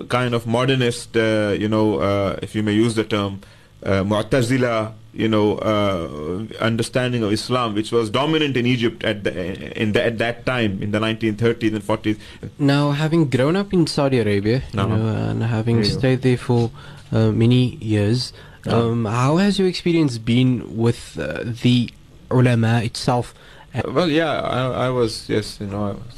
[0.09, 3.41] kind of modernist, uh, you know, uh, if you may use the term,
[3.83, 9.33] uh, Mu'tazila, you know, uh, understanding of Islam, which was dominant in Egypt at the,
[9.81, 12.19] in the, at that time in the 1930s and 40s.
[12.59, 14.97] Now, having grown up in Saudi Arabia, you Uh-huh.
[14.97, 16.71] know, and having There stayed there for
[17.13, 18.33] uh, many years,
[18.67, 18.75] Yeah.
[18.83, 21.89] um, how has your experience been with uh, the
[22.31, 23.33] ulama itself?
[23.97, 26.17] Well, yeah, I, I was yes, you know, I was,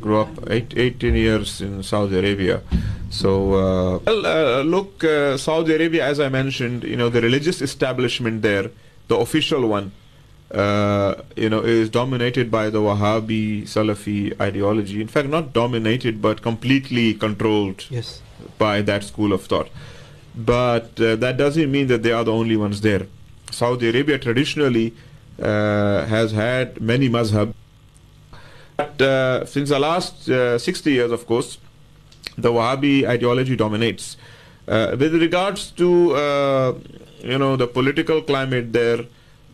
[0.00, 2.60] grew up eight, 18 years in Saudi Arabia.
[3.10, 7.60] So, uh, well, uh, look, uh, Saudi Arabia, as I mentioned, you know, the religious
[7.60, 8.70] establishment there,
[9.08, 9.90] the official one,
[10.52, 15.00] uh, you know, is dominated by the Wahhabi Salafi ideology.
[15.00, 18.22] In fact, not dominated, but completely controlled Yes.
[18.58, 19.68] by that school of thought.
[20.36, 23.06] But uh, that doesn't mean that they are the only ones there.
[23.50, 24.94] Saudi Arabia traditionally
[25.42, 27.54] uh, has had many mazhab.
[28.76, 31.58] But uh, since the last uh, 60 years, of course,
[32.42, 34.16] the Wahhabi ideology dominates.
[34.68, 36.74] Uh, with regards to uh,
[37.20, 39.04] you know the political climate there,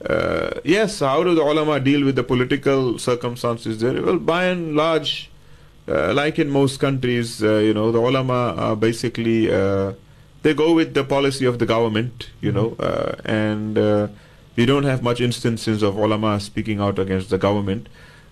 [0.05, 4.03] uh, yes, how do the ulama deal with the political circumstances there?
[4.03, 5.31] Well, by and large,
[5.89, 9.93] uh, like in most countries, uh, you know, the ulama are basically uh,
[10.43, 14.09] they go with the policy of the government, you know, uh, and uh,
[14.55, 17.89] you don't have much instances of ulama speaking out against the government.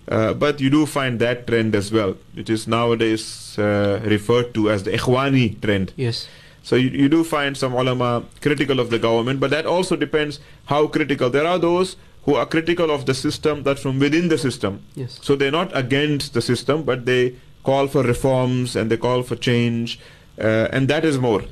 [0.07, 4.69] Uh, but you do find that trend as well, which is nowadays uh, referred to
[4.69, 5.93] as the Ikhwani trend.
[5.95, 6.27] Yes.
[6.63, 10.39] So you, you do find some ulama critical of the government, but that also depends
[10.65, 11.29] how critical.
[11.29, 14.81] There are those who are critical of the system that's from within the system.
[14.95, 15.19] Yes.
[15.21, 19.35] So they're not against the system, but they call for reforms and they call for
[19.35, 19.99] change,
[20.39, 21.43] uh, and that is more.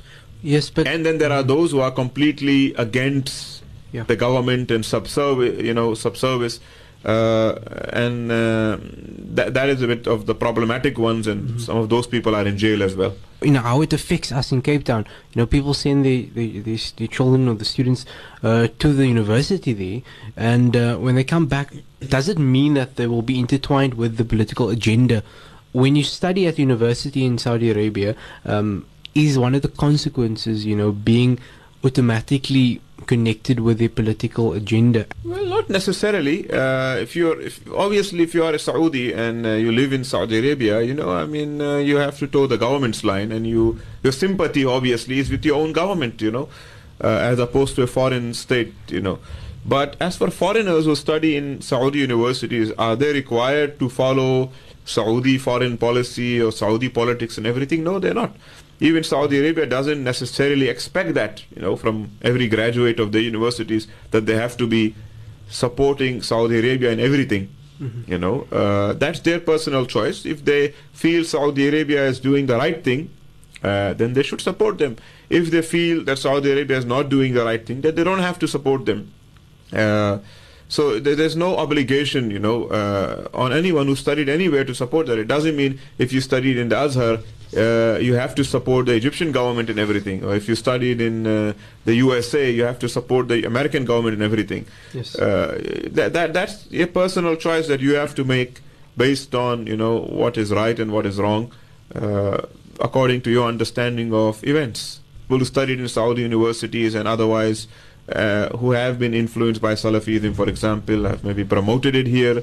[0.42, 3.62] Yes, but And then there are those who are completely against
[3.92, 4.02] Yeah.
[4.06, 6.58] the government and subservice, you know, subservice.
[7.04, 7.58] Uh,
[7.92, 8.78] and uh,
[9.36, 11.58] that, that is a bit of the problematic ones, and Mm-hmm.
[11.58, 13.12] some of those people are in jail as well.
[13.42, 15.04] you know how it affects us in Cape Town.
[15.34, 18.06] You know, people send the their, their, their children or the students
[18.42, 20.00] uh, to the university there,
[20.52, 21.68] and uh, when they come back,
[22.00, 25.22] does it mean that they will be intertwined with the political agenda?
[25.72, 28.14] When you study at university in Saudi Arabia,
[28.46, 31.38] um, is one of the consequences, you know, being
[31.84, 35.06] automatically connected with the political agenda?
[35.24, 36.50] Well, not necessarily.
[36.50, 40.04] Uh, if you're, if, obviously, if you are a Saudi and uh, you live in
[40.04, 43.46] Saudi Arabia, you know, I mean, uh, you have to toe the government's line, and
[43.46, 46.48] you, your sympathy obviously is with your own government, you know,
[47.02, 49.18] uh, as opposed to a foreign state, you know.
[49.66, 54.50] But as for foreigners who study in Saudi universities, are they required to follow
[54.84, 57.82] Saudi foreign policy or Saudi politics and everything?
[57.82, 58.36] No, they're not.
[58.88, 63.86] Even Saudi Arabia doesn't necessarily expect that, you know, from every graduate of the universities
[64.10, 64.82] that they have to be
[65.48, 67.44] supporting Saudi Arabia in everything.
[68.12, 70.18] You know, uh, that's their personal choice.
[70.34, 70.60] If they
[70.92, 73.00] feel Saudi Arabia is doing the right thing,
[73.62, 74.96] uh, then they should support them.
[75.40, 78.24] If they feel that Saudi Arabia is not doing the right thing, then they don't
[78.28, 79.00] have to support them.
[79.72, 80.18] Uh,
[80.68, 85.06] so there- there's no obligation, you know, uh, on anyone who studied anywhere to support
[85.08, 85.18] that.
[85.18, 87.18] It doesn't mean if you studied in the Azhar,
[87.56, 90.24] uh, you have to support the Egyptian government in everything.
[90.24, 91.52] Or if you studied in uh,
[91.84, 94.66] the USA, you have to support the American government in everything.
[94.92, 95.16] Yes.
[95.16, 95.60] Uh,
[95.92, 98.60] that, that that's a personal choice that you have to make
[98.96, 101.52] based on you know what is right and what is wrong,
[101.94, 102.42] uh,
[102.80, 105.00] according to your understanding of events.
[105.22, 107.66] People who studied in Saudi universities and otherwise
[108.08, 112.42] uh, who have been influenced by Salafism, for example, have maybe promoted it here.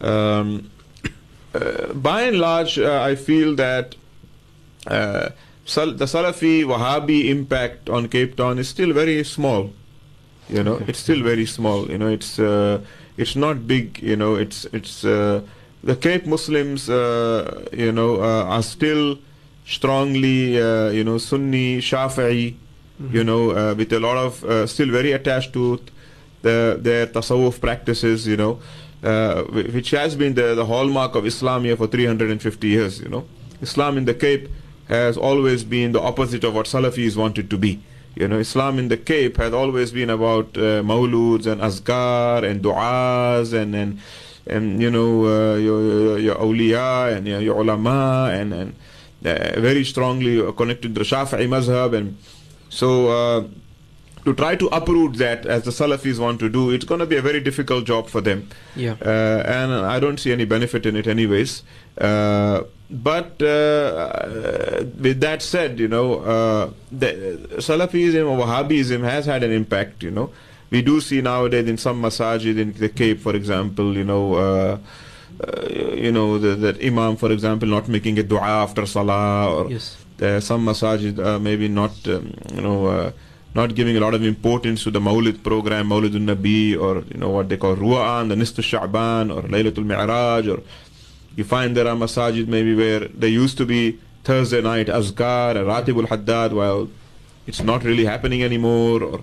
[0.00, 0.70] Um,
[1.54, 3.96] uh, by and large, uh, I feel that
[4.86, 5.30] uh,
[5.64, 9.70] the Salafi Wahhabi impact on Cape Town is still very small.
[10.48, 11.88] You know, it's still very small.
[11.88, 12.80] You know, it's uh,
[13.16, 14.02] it's not big.
[14.02, 15.42] You know, it's it's uh,
[15.84, 16.90] the Cape Muslims.
[16.90, 19.18] Uh, you know, uh, are still
[19.64, 22.54] strongly uh, you know Sunni Shafi'i.
[23.00, 23.16] Mm-hmm.
[23.16, 25.80] You know, uh, with a lot of uh, still very attached to
[26.42, 28.26] the, their tasawwuf practices.
[28.26, 28.60] You know,
[29.04, 33.00] uh, which has been the, the hallmark of Islam here for 350 years.
[33.00, 33.24] You know,
[33.62, 34.48] Islam in the Cape
[34.90, 37.80] has always been the opposite of what Salafis wanted to be.
[38.16, 42.62] You know, Islam in the Cape has always been about uh, mawluds and azkar and
[42.62, 44.00] du'as and and
[44.46, 48.74] and you know uh, your, your your awliya and your, your ulama and and
[49.24, 52.16] uh, very strongly connected to the Shafi'i mazhab and
[52.68, 53.08] so.
[53.08, 53.48] Uh,
[54.24, 57.16] to try to uproot that as the Salafis want to do, it's going to be
[57.16, 58.48] a very difficult job for them.
[58.76, 58.96] Yeah.
[59.00, 61.62] Uh, and I don't see any benefit in it, anyways.
[61.98, 69.42] Uh, but uh, with that said, you know, uh, the Salafism or Wahhabism has had
[69.44, 70.30] an impact, you know.
[70.70, 74.78] We do see nowadays in some masajid in the Cape, for example, you know, uh,
[75.46, 79.70] uh, you know, the, that Imam, for example, not making a dua after Salah, or
[79.70, 79.96] Yes.
[80.20, 83.12] are some masajid uh, maybe not, um, you know, uh,
[83.54, 87.30] not giving a lot of importance to the Mawlid program, Mawlidun Nabi, or you know
[87.30, 90.62] what they call Ru'an, the Nisfu Sha'ban, or Laylatul Mi'raj, or
[91.40, 96.06] you find there are masajid maybe where there used to be Thursday night Azkar Ratibul
[96.06, 96.88] Haddad, while
[97.46, 99.20] it's not really happening anymore, or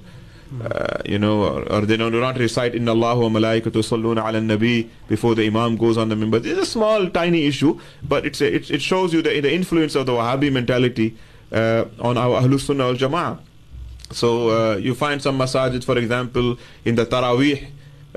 [0.63, 4.39] uh, you know, or, or they do not recite Inna Allahu wa malaikatu salluna ala
[4.39, 6.43] nabi before the Imam goes on the mimbar.
[6.43, 9.93] It's a small, tiny issue, but it's a, it, it shows you the, the influence
[9.95, 11.15] of the Wahhabi mentality
[11.51, 13.39] uh, on our Ahlus Sunnah wal Jama'ah.
[14.11, 17.67] So uh, you find some masajid, for example, in the Taraweeh,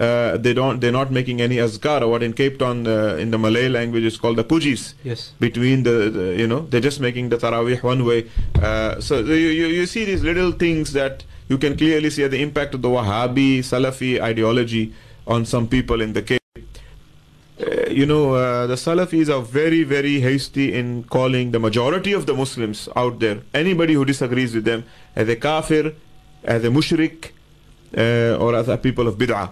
[0.01, 2.01] uh, they don't, they're not making any azkar.
[2.03, 4.95] Or what in Cape Town, uh, in the Malay language, is called the pujis.
[5.05, 5.33] Yes.
[5.39, 8.31] Between the, the you know, they're just making the Taraweeh one way.
[8.61, 12.41] Uh, so you, you, you see these little things that you can clearly see the
[12.41, 14.95] impact of the Wahhabi, Salafi ideology
[15.27, 16.41] on some people in the Cape.
[16.57, 22.25] Uh, you know, uh, the Salafis are very, very hasty in calling the majority of
[22.25, 24.85] the Muslims out there, anybody who disagrees with them,
[25.15, 25.93] as a kafir,
[26.43, 27.33] as a mushrik,
[27.97, 29.51] uh, or as a people of bid'ah.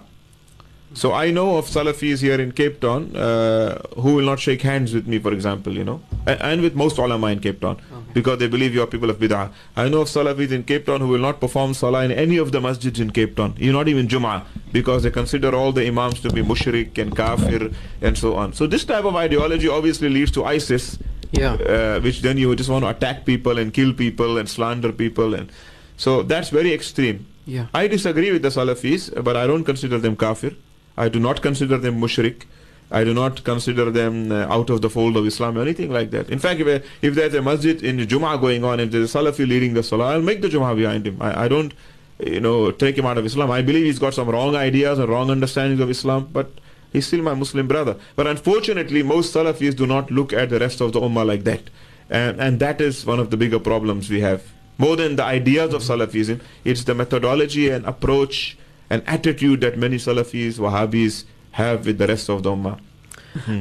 [0.95, 4.95] So I know of Salafis here in Cape Town uh, who will not shake hands
[4.95, 7.81] with me, for example, you know, and, and with most ulama in Cape Town
[8.15, 9.53] because they believe you are people of bid'ah.
[9.77, 12.53] I know of Salafis in Cape Town who will not perform salah in any of
[12.53, 16.21] the masjids in Cape Town, you not even Jum'ah, because they consider all the imams
[16.21, 17.71] to be mushrik and kafir
[18.01, 18.55] and so on.
[18.55, 20.99] So this type of ideology obviously leads to ISIS,
[21.33, 21.53] Yeah.
[21.55, 25.35] uh, which then you just want to attack people and kill people and slander people,
[25.35, 25.53] and
[25.99, 27.27] so that's very extreme.
[27.45, 27.67] Yeah.
[27.75, 30.53] I disagree with the Salafis, but I don't consider them kafir.
[30.99, 32.43] I do not consider them mushrik.
[32.91, 36.11] I do not consider them uh, out of the fold of Islam or anything like
[36.11, 36.31] that.
[36.31, 39.47] In fact, if, if there's a masjid in Jum'ah going on and there's a Salafi
[39.47, 41.21] leading the Salah, I'll make the Jum'ah behind him.
[41.21, 41.75] I, I don't,
[42.19, 43.51] you know, take him out of Islam.
[43.51, 46.51] I believe he's got some wrong ideas or wrong understandings of Islam, but
[46.93, 47.97] he's still my Muslim brother.
[48.17, 51.63] But unfortunately, most Salafis do not look at the rest of the Ummah like that.
[52.09, 54.43] And, and that is one of the bigger problems we have.
[54.79, 58.57] More than the ideas of Salafism, it's the methodology and approach
[58.91, 62.81] and attitude that many Salafis, Wahhabis have with the rest of the Ummah.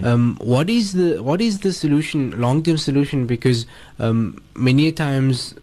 [0.03, 3.27] Um, what is the what is the solution, long term solution?
[3.27, 3.65] Because
[3.99, 5.53] um, many times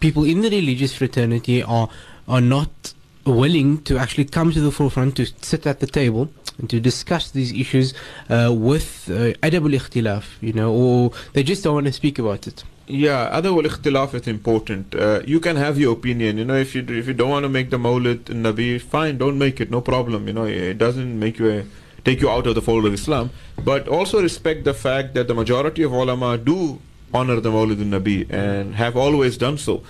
[0.00, 1.90] people in the religious fraternity are
[2.26, 2.94] are not
[3.26, 7.30] willing to actually come to the forefront to sit at the table and to discuss
[7.30, 7.92] these issues
[8.30, 12.46] uh, with uh, adab al-ikhtilaf, you know, or they just don't want to speak about
[12.46, 12.64] it.
[12.88, 14.94] Yeah, adab al-ikhtilaf is important.
[14.94, 16.38] Uh, you can have your opinion.
[16.38, 19.18] You know, if you if you don't want to make the Mawlid and Nabi, fine,
[19.18, 19.70] don't make it.
[19.70, 20.26] No problem.
[20.26, 21.64] You know, it doesn't make you a,
[22.04, 23.28] take you out of the fold of Islam.
[23.62, 26.80] But also respect the fact that the majority of ulama do
[27.12, 29.82] honor the Mawlid and Nabi and have always done so.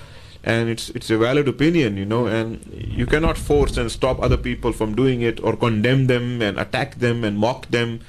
[0.43, 4.37] And it's it's a valid opinion, you know, and you cannot force and stop other
[4.37, 8.01] people from doing it or condemn them and attack them and mock them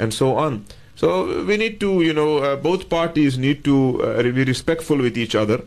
[0.00, 0.64] and so on.
[1.02, 5.18] So we need to, you know, uh, both parties need to uh, be respectful with
[5.18, 5.62] each other.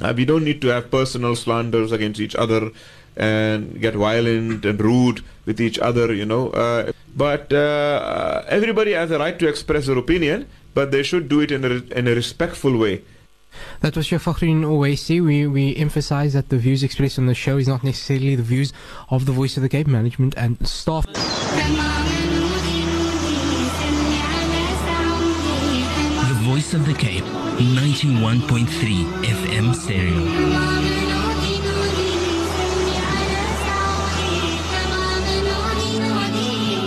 [0.00, 2.70] Uh, we don't need to have personal slanders against each other
[3.18, 6.48] and get violent and rude with each other, you know.
[6.50, 11.40] Uh, but uh, everybody has a right to express their opinion, but they should do
[11.40, 13.02] it in a, in a respectful way.
[13.80, 15.22] That was Sheikh Fakhruddin Owaisi.
[15.22, 18.72] We, we emphasize that the views expressed on the show is not necessarily the views
[19.10, 21.04] of the Voice of the Cape management and staff.
[26.66, 28.66] Voice of the Cape, 91.3
[29.22, 30.14] FM stereo.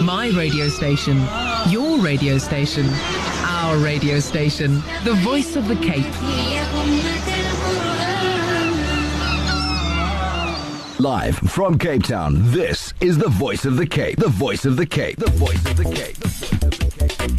[0.03, 1.25] My radio station,
[1.69, 2.87] your radio station,
[3.45, 6.13] our radio station, the voice of the Cape.
[10.99, 14.19] Live from Cape Town, this is the voice of the Cape.
[14.19, 15.19] The voice of the Cape.
[15.19, 16.17] The voice of the Cape.
[16.17, 17.38] The voice of the Cape.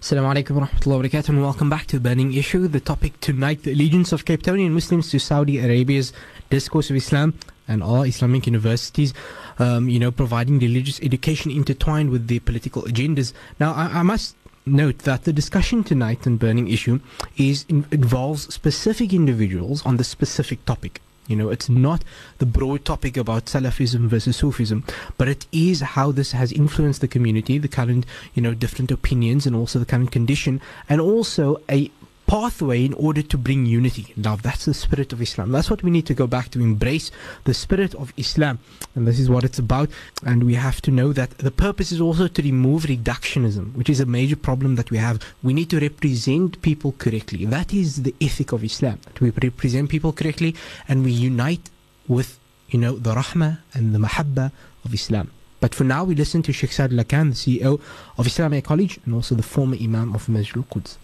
[0.00, 2.68] Assalamu alaikum wa rahmatullahi wa and welcome back to Burning Issue.
[2.68, 6.12] The topic tonight, the allegiance of Capetonian Muslims to Saudi Arabia's
[6.50, 7.34] discourse of Islam
[7.66, 9.12] and all Islamic universities,
[9.58, 13.32] um, you know, providing religious education intertwined with their political agendas.
[13.58, 17.00] Now, I, I must note that the discussion tonight on Burning Issue
[17.36, 21.00] is involves specific individuals on the specific topic.
[21.28, 22.02] You know, it's not
[22.38, 24.82] the broad topic about Salafism versus Sufism,
[25.18, 29.46] but it is how this has influenced the community, the current, you know, different opinions
[29.46, 31.90] and also the current condition, and also a
[32.28, 34.12] pathway in order to bring unity.
[34.14, 35.50] Now, that's the spirit of Islam.
[35.50, 37.10] That's what we need to go back to embrace
[37.44, 38.58] the spirit of Islam.
[38.94, 39.88] And this is what it's about.
[40.26, 43.98] And we have to know that the purpose is also to remove reductionism, which is
[43.98, 45.24] a major problem that we have.
[45.42, 47.46] We need to represent people correctly.
[47.46, 49.00] That is the ethic of Islam.
[49.20, 50.54] We represent people correctly
[50.86, 51.70] and we unite
[52.06, 54.52] with, you know, the rahmah and the mahabba
[54.84, 55.30] of Islam.
[55.60, 57.80] But for now, we listen to Sheikh Sa'dullah Khan, the CEO
[58.18, 60.98] of Islamic College and also the former Imam of Masjid al-Quds.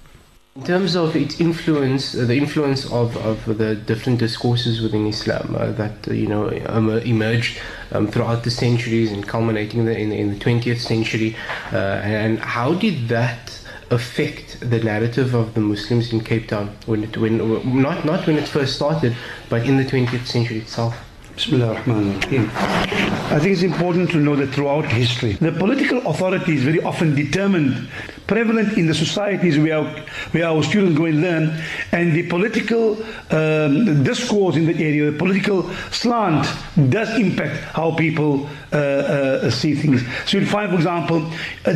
[0.57, 5.57] In terms of its influence, uh, the influence of, of the different discourses within Islam
[5.59, 9.99] uh, that uh, you know um, emerged um, throughout the centuries and culminating in the,
[9.99, 11.35] in, in the 20th century,
[11.73, 17.03] uh, and how did that affect the narrative of the Muslims in Cape Town when
[17.03, 17.37] it, when
[17.83, 19.17] not not when it first started,
[19.49, 20.95] but in the 20th century itself?
[21.35, 23.04] Bismillah ar-Rahman ar-Rahim.
[23.35, 27.89] I think it's important to know that throughout history, the political authorities very often determined
[28.29, 29.85] prevalent in the societies where our,
[30.31, 31.61] where our students go and learn
[31.91, 32.93] and the political
[33.31, 36.47] um, discourse in that area, the political slant
[36.91, 40.03] does impact how people uh, uh, see things.
[40.27, 41.31] So you'll find, for example,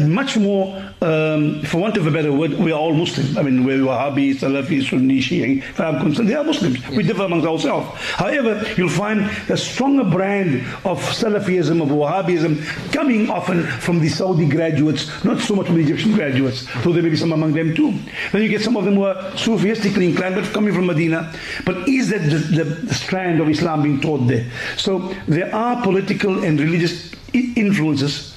[0.07, 3.37] much more, um, for want of a better word, we are all Muslims.
[3.37, 6.87] I mean, we're Wahhabi, Salafi, Sunni, Shia, if I'm concerned, they are Muslims.
[6.89, 7.89] We differ amongst ourselves.
[8.15, 11.01] However, you'll find a stronger brand of
[11.49, 16.15] Salafism, of Wahhabism, coming often from the Saudi graduates, not so much from the Egyptian
[16.15, 17.93] graduates, though there may be some among them too.
[18.33, 21.33] Then you get some of them who are Sufistically inclined, but coming from Medina.
[21.65, 24.51] But is that the, the strand of Islam being taught there?
[24.77, 28.37] So there are political and religious influences,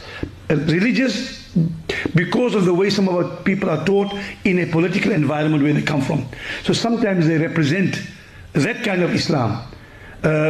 [0.50, 1.42] uh, religious
[2.16, 4.14] because of the way some of our people are taught
[4.46, 6.26] in a political environment where they come from.
[6.64, 7.98] So sometimes they represent
[8.54, 9.68] that kind of Islam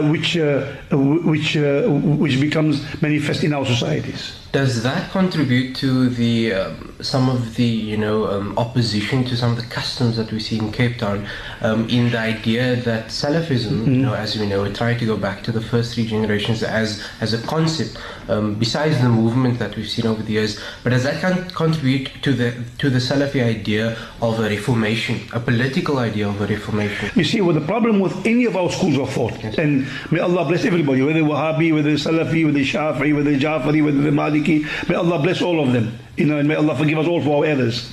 [0.09, 4.40] which, uh, which, uh, which becomes manifest in our societies.
[4.51, 9.51] Does that contribute to the um, some of the you know um, opposition to some
[9.51, 11.25] of the customs that we see in Cape Town,
[11.61, 13.93] um, in the idea that Salafism, mm-hmm.
[13.93, 16.63] you know, as we know, we try to go back to the first three generations
[16.63, 17.97] as as a concept,
[18.27, 20.59] um, besides the movement that we've seen over the years.
[20.83, 25.39] But does that con- contribute to the to the Salafi idea of a reformation, a
[25.39, 27.09] political idea of a reformation?
[27.15, 29.57] You see, what the problem with any of our schools of thought, yes.
[29.57, 34.11] and may Allah bless everybody, whether Wahhabi, whether Salafi, whether Shafi'i, whether Jafari, whether the
[34.47, 35.97] May Allah bless all of them.
[36.17, 37.89] You know, and may Allah forgive us all for our errors.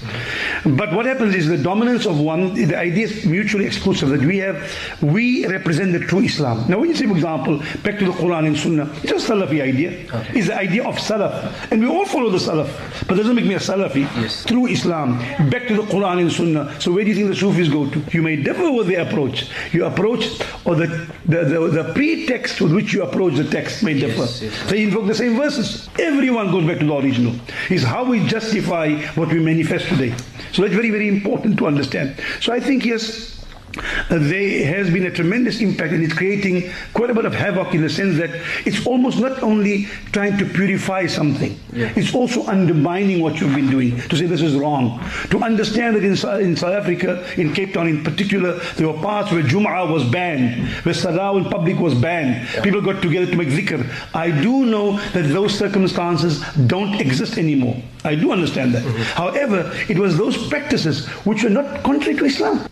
[0.64, 4.38] But what happens is the dominance of one, the idea is mutually exclusive, that we
[4.38, 4.60] have,
[5.00, 6.68] we represent the true Islam.
[6.68, 9.62] Now when you say, for example, back to the Quran and Sunnah, it's a Salafi
[9.62, 9.90] idea.
[10.12, 10.38] Okay.
[10.38, 11.70] It's the idea of Salaf.
[11.70, 13.06] And we all follow the Salaf.
[13.06, 14.02] But doesn't make me a Salafi.
[14.20, 14.42] Yes.
[14.42, 15.18] Through Islam.
[15.48, 16.80] Back to the Quran and Sunnah.
[16.80, 18.02] So where do you think the Sufis go to?
[18.10, 19.48] You may differ with their approach.
[19.72, 20.26] Your approach
[20.64, 20.86] or the,
[21.26, 24.22] the, the, the pretext with which you approach the text may differ.
[24.22, 24.70] Yes, yes.
[24.70, 25.88] They invoke the same verses.
[26.00, 27.34] Everyone goes back to the original.
[27.70, 30.14] It's how we justify what we manifest today.
[30.52, 32.16] So that's very, very important to understand.
[32.40, 33.37] So I think, yes,
[33.76, 37.74] uh, there has been a tremendous impact and it's creating quite a bit of havoc
[37.74, 38.30] in the sense that
[38.66, 41.92] it's almost not only trying to purify something, yeah.
[41.96, 45.00] it's also undermining what you've been doing to say this is wrong.
[45.30, 46.12] To understand that in,
[46.42, 50.68] in South Africa, in Cape Town in particular, there were parts where Jum'ah was banned,
[50.84, 52.48] where Salah in public was banned.
[52.54, 52.62] Yeah.
[52.62, 53.88] People got together to make zikr.
[54.14, 57.76] I do know that those circumstances don't exist anymore.
[58.04, 58.84] I do understand that.
[58.84, 59.02] Mm-hmm.
[59.22, 62.68] However, it was those practices which were not contrary to Islam.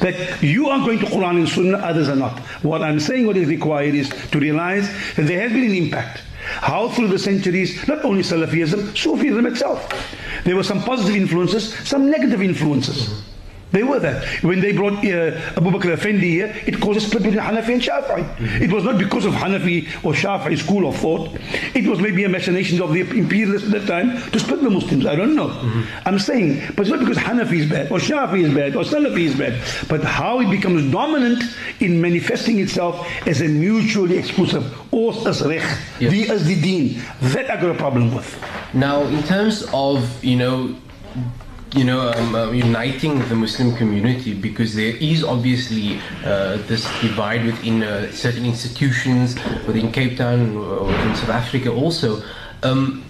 [0.00, 2.38] That you are going to Quran and Sunnah, others are not.
[2.62, 6.22] What I'm saying, what is required is to realize that there has been an impact.
[6.42, 9.88] How through the centuries, not only Salafism, Sufism itself.
[10.44, 13.22] There were some positive influences, some negative influences.
[13.72, 14.20] They were there.
[14.42, 17.82] When they brought uh, Abu Bakr Effendi here, it caused a split between Hanafi and
[17.82, 18.24] Shafi'i.
[18.24, 18.62] Mm-hmm.
[18.64, 21.30] It was not because of Hanafi or Shafi'i school of thought.
[21.74, 25.06] It was maybe a machination of the imperialists at that time to split the Muslims.
[25.06, 25.48] I don't know.
[25.48, 26.08] Mm-hmm.
[26.08, 29.20] I'm saying, but it's not because Hanafi is bad or Shafi'i is bad or Salafi
[29.20, 31.42] is bad, but how it becomes dominant
[31.80, 34.64] in manifesting itself as a mutually exclusive.
[34.92, 36.12] Os as recht, yes.
[36.12, 37.00] die the deen.
[37.20, 38.28] That I got a problem with.
[38.74, 40.76] Now, in terms of, you know,
[41.74, 47.44] you know, um, uh, uniting the Muslim community because there is obviously uh, this divide
[47.44, 52.22] within uh, certain institutions within Cape Town, uh, within South Africa also.
[52.62, 53.04] Um,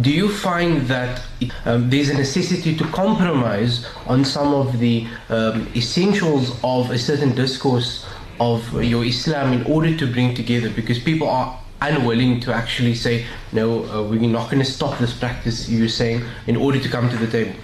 [0.00, 1.22] do you find that
[1.64, 7.34] um, there's a necessity to compromise on some of the um, essentials of a certain
[7.34, 8.06] discourse
[8.40, 10.68] of your Islam in order to bring together?
[10.70, 15.16] Because people are unwilling to actually say, no, uh, we're not going to stop this
[15.16, 17.54] practice you're saying in order to come to the table.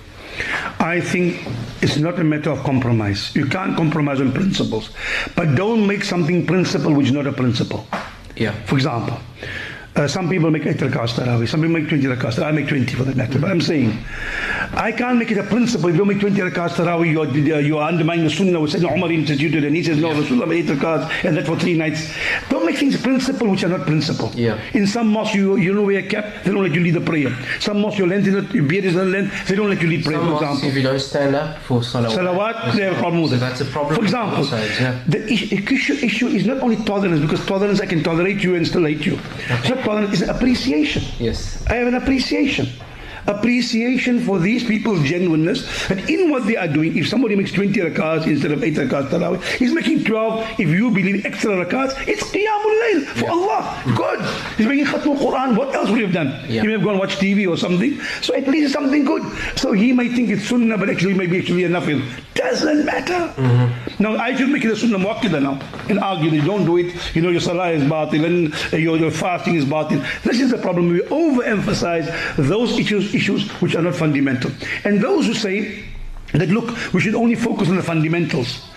[0.78, 1.46] I think
[1.82, 3.34] it's not a matter of compromise.
[3.34, 4.90] You can't compromise on principles.
[5.34, 7.86] But don't make something principle which is not a principle.
[8.36, 8.52] Yeah.
[8.66, 9.18] For example,
[9.96, 12.94] uh, some people make 8 rakats tarawih, some people make 20 rakats I make 20
[12.94, 13.38] for that matter.
[13.38, 13.96] But I'm saying,
[14.74, 15.88] I can't make it a principle.
[15.88, 18.94] If you make 20 rakats tarawih, you are, you are undermining the sunnah which Sayyidina
[18.96, 22.12] Umar instituted and he says, no, Rasulullah made 8 rakats and that for three nights.
[22.50, 24.30] Don't make things a principle which are not principle.
[24.34, 24.60] Yeah.
[24.74, 27.00] In some mosques, you, you don't wear a cap, they don't let you lead the
[27.00, 27.34] prayer.
[27.60, 29.88] Some mosques, your length is not, your beard is not length, they don't let you
[29.88, 30.68] lead prayer, Some for mosques, example.
[30.68, 33.40] if you don't stand up for salawat, Salawat, they have a problem with so it.
[33.40, 33.96] that's a problem.
[33.96, 35.02] For example, yeah.
[35.08, 38.84] the issue, issue, is not only tolerance, because tolerance I can tolerate you and still
[38.84, 39.18] hate you.
[39.48, 41.02] It's not tolerance, it's appreciation.
[41.18, 41.64] Yes.
[41.68, 42.68] I have an appreciation.
[43.26, 46.96] Appreciation for these people's genuineness and in what they are doing.
[46.96, 50.60] If somebody makes 20 rakats instead of 8 rakats tarawih, he's making 12.
[50.60, 53.82] If you believe extra rakats, it's qiyamul layl for Allah.
[53.96, 54.20] Good.
[54.56, 55.56] He's making khatmul Quran.
[55.56, 56.28] What else would he have done?
[56.48, 56.62] Yeah.
[56.62, 58.00] He may have gone watch TV or something.
[58.22, 59.22] So at least it's something good.
[59.56, 62.02] So he might think it's sunnah, but actually maybe actually a nafil.
[62.34, 63.32] Doesn't matter.
[63.40, 64.02] Mm-hmm.
[64.02, 65.58] Now I should make it a sunnah muakkida now
[65.88, 66.94] and argue that you don't do it.
[67.16, 70.04] You know your salah is batil and your, your fasting is batil.
[70.22, 70.90] This is the problem.
[70.90, 74.50] We overemphasize those issues issues which are not fundamental.
[74.84, 75.84] And those who say
[76.32, 78.68] that look, we should only focus on the fundamentals.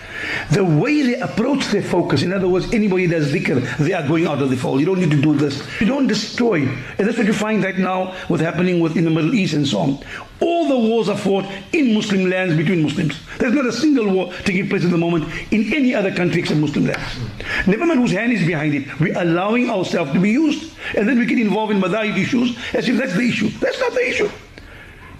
[0.52, 4.26] The way they approach their focus, in other words, anybody does dhikr, they are going
[4.26, 4.80] out of the fold.
[4.80, 5.62] You don't need to do this.
[5.80, 6.62] You don't destroy.
[6.62, 9.68] And that's what you find right now what's happening with in the Middle East and
[9.68, 10.00] so on.
[10.42, 13.20] All the wars are fought in Muslim lands between Muslims.
[13.38, 16.60] There's not a single war taking place at the moment in any other country except
[16.60, 17.68] Muslim lands.
[17.68, 19.00] Never mind whose hand is behind it.
[19.00, 20.74] We're allowing ourselves to be used.
[20.96, 23.50] And then we get involved in Madhahib issues as if that's the issue.
[23.60, 24.30] That's not the issue.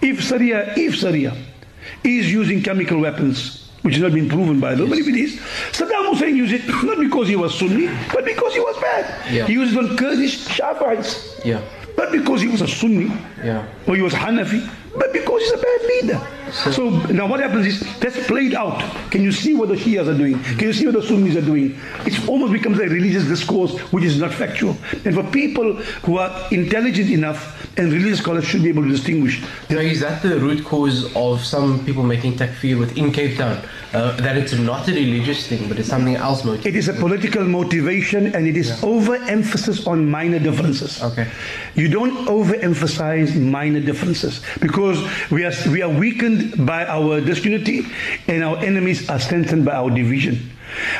[0.00, 1.36] If Syria, if Syria
[2.02, 5.36] is using chemical weapons, which has not been proven by them, but if it is,
[5.72, 9.32] Saddam Hussein used it not because he was Sunni, but because he was bad.
[9.32, 9.46] Yeah.
[9.46, 11.44] He used it on Kurdish Shafi'ites.
[11.44, 11.62] Yeah.
[11.96, 13.10] Not because he was a Sunni
[13.44, 13.66] Yeah.
[13.86, 14.68] or he was Hanafi,
[14.98, 16.20] but because he's a bad leader.
[16.52, 18.80] So, now what happens is that's played out.
[19.10, 20.42] Can you see what the Shias are doing?
[20.42, 21.78] Can you see what the Sunnis are doing?
[22.06, 24.76] It almost becomes a religious discourse which is not factual.
[25.04, 25.74] And for people
[26.04, 29.42] who are intelligent enough and religious scholars should be able to distinguish.
[29.68, 33.62] So is that the root cause of some people making takfir within Cape Town?
[33.92, 36.74] Uh, that it's not a religious thing, but it's something else motivated?
[36.74, 41.02] It is a political motivation and it is overemphasis on minor differences.
[41.02, 41.28] Okay.
[41.74, 44.98] You don't overemphasize minor differences because
[45.32, 47.86] we are, we are weakened by our disunity
[48.28, 50.50] and our enemies are strengthened by our division.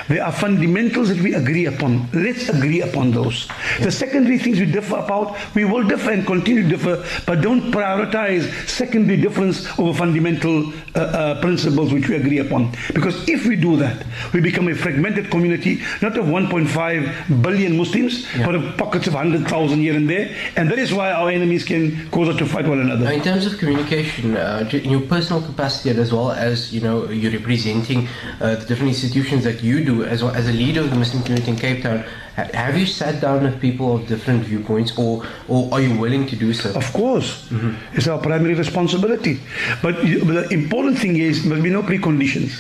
[0.09, 2.09] There are fundamentals that we agree upon.
[2.13, 3.49] Let's agree upon those.
[3.81, 7.71] The secondary things we differ about, we will differ and continue to differ, but don't
[7.73, 12.73] prioritize secondary difference over fundamental uh, uh, principles which we agree upon.
[12.95, 18.27] Because if we do that, we become a fragmented community, not of 1.5 billion Muslims,
[18.39, 20.35] but of pockets of 100,000 here and there.
[20.57, 23.05] And that is why our enemies can cause us to fight one another.
[23.05, 26.81] Now, in terms of communication, uh, in your personal capacity and as well as you
[26.81, 28.09] know you're representing
[28.41, 31.51] uh, the different institutions that you do as as a leader of the Muslim community
[31.51, 32.05] in Cape Town,
[32.37, 36.37] have you sat down with people of different viewpoints, or or are you willing to
[36.37, 36.71] do so?
[36.75, 37.75] Of course, mm-hmm.
[37.97, 39.41] it's our primary responsibility.
[39.83, 42.53] But, you- but the important thing is there will be no preconditions.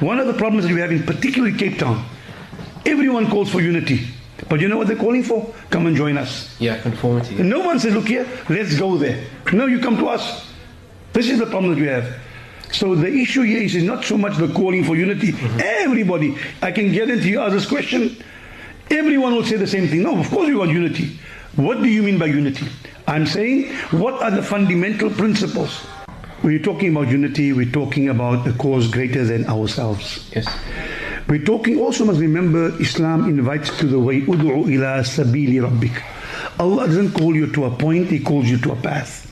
[0.00, 2.04] One of the problems that we have in particularly Cape Town,
[2.86, 4.06] everyone calls for unity.
[4.48, 5.52] But you know what they're calling for?
[5.70, 6.56] Come and join us.
[6.58, 7.38] Yeah, conformity.
[7.38, 9.22] And no one says, look here, let's go there.
[9.52, 10.46] No, you come to us.
[11.12, 12.06] This is the problem that we have.
[12.72, 15.34] So the issue here is not so much the calling for unity.
[15.62, 18.16] Everybody, I can guarantee you, ask this question,
[18.90, 20.02] everyone will say the same thing.
[20.02, 21.18] No, of course we want unity.
[21.56, 22.66] What do you mean by unity?
[23.06, 25.80] I'm saying, what are the fundamental principles?
[26.42, 30.30] When you're talking about unity, we're talking about a cause greater than ourselves.
[30.34, 30.46] Yes.
[31.28, 36.02] We're talking also must remember Islam invites to the way ud'u ila sabili rabbik.
[36.58, 39.29] Allah doesn't call you to a point, He calls you to a path.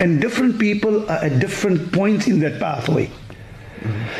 [0.00, 3.10] And different people are at different points in that pathway.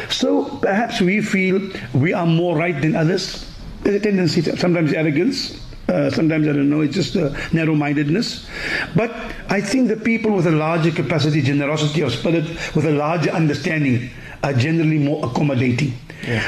[0.08, 1.60] So perhaps we feel
[1.94, 3.50] we are more right than others.
[3.82, 8.48] There's a tendency, to, sometimes arrogance, uh, sometimes I don't know, it's just uh, narrow-mindedness.
[8.94, 9.14] But
[9.48, 12.44] I think the people with a larger capacity, generosity of spirit,
[12.74, 14.10] with a larger understanding,
[14.42, 15.94] are generally more accommodating.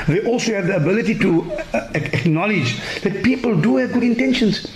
[0.08, 4.66] They also have the ability to uh, acknowledge that people do have good intentions.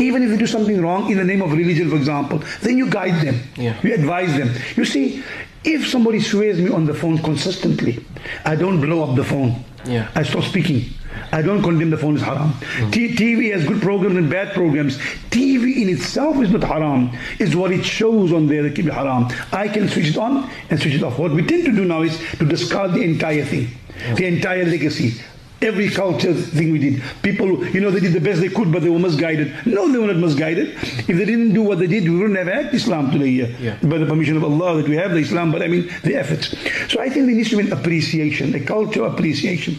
[0.00, 2.88] Even if they do something wrong in the name of religion, for example, then you
[2.88, 3.36] guide them.
[3.56, 3.78] Yeah.
[3.82, 4.50] You advise them.
[4.76, 5.22] You see,
[5.62, 8.02] If somebody swears me on the phone consistently,
[8.46, 9.62] I don't blow up the phone.
[9.84, 10.08] Yeah.
[10.14, 10.84] I stop speaking.
[11.32, 12.52] I don't condemn the phone as haram.
[12.78, 12.92] Mm.
[12.92, 14.96] T- TV has good programs and bad programs.
[15.28, 17.10] TV in itself is not haram.
[17.38, 19.28] It's what it shows on there that can be haram.
[19.52, 21.18] I can switch it on and switch it off.
[21.18, 23.68] What we tend to do now is to discard the entire thing,
[24.16, 25.20] the entire legacy.
[25.62, 27.02] Every culture thing we did.
[27.22, 29.54] People, you know, they did the best they could, but they were misguided.
[29.66, 30.70] No, they were not misguided.
[30.70, 33.56] If they didn't do what they did, we wouldn't have had Islam today here.
[33.60, 33.78] Yeah.
[33.82, 36.56] By the permission of Allah that we have the Islam, but I mean the efforts.
[36.90, 39.78] So I think there needs to be an appreciation, a culture of appreciation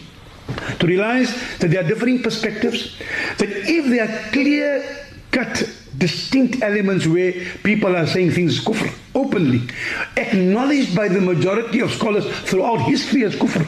[0.78, 2.96] to realize that there are differing perspectives,
[3.38, 4.84] that if there are clear
[5.30, 5.68] cut,
[5.98, 9.62] distinct elements where people are saying things kufr openly,
[10.16, 13.66] acknowledged by the majority of scholars throughout history as kufr,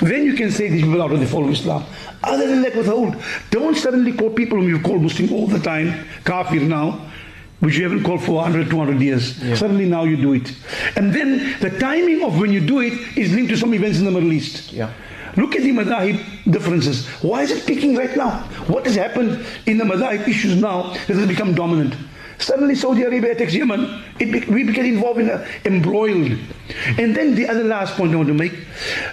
[0.00, 1.84] then you can say these people the fold of Islam.
[2.22, 3.16] Other than that, withhold.
[3.50, 7.10] Don't suddenly call people whom you call Muslim all the time, kafir now,
[7.60, 9.36] which you haven't called for 100, 200 years.
[9.58, 10.52] Suddenly now you do it.
[10.96, 14.04] And then the timing of when you do it is linked to some events in
[14.04, 14.72] the Middle East.
[14.72, 14.92] Yeah.
[15.36, 17.06] Look at the madhahib differences.
[17.22, 18.38] Why is it peaking right now?
[18.68, 21.94] What has happened in the madhahib issues now that has become dominant?
[22.44, 24.02] Suddenly Saudi Arabia attacks Yemen.
[24.18, 26.38] Be, we became involved in a, embroiled.
[26.98, 28.52] And then the other last point I want to make,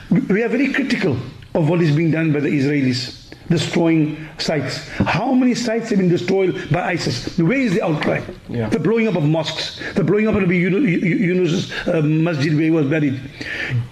[0.10, 1.16] we are very critical
[1.54, 3.22] of what is being done by the Israelis
[3.52, 4.88] destroying sites.
[5.00, 7.38] How many sites have been destroyed by ISIS?
[7.38, 8.22] Where is the outcry?
[8.50, 8.70] Yeah.
[8.70, 12.72] The blowing up of mosques, the blowing up of Nabi Yunus' uh, masjid where he
[12.72, 13.20] was buried.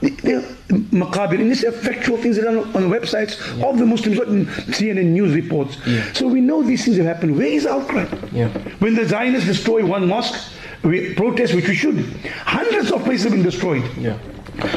[0.01, 3.80] The, the, Maqabir, and these are factual things that are on, on the websites of
[3.80, 5.78] the Muslims, not in CNN news reports.
[5.86, 6.14] Yeah.
[6.14, 7.36] So we know these things have happened.
[7.36, 8.05] Where is the outcry?
[8.32, 8.49] Yeah.
[8.80, 10.53] When the Zionists destroy one mosque,
[10.84, 12.05] we protest, which we should.
[12.45, 13.84] Hundreds of places have been destroyed.
[13.97, 14.18] Yeah.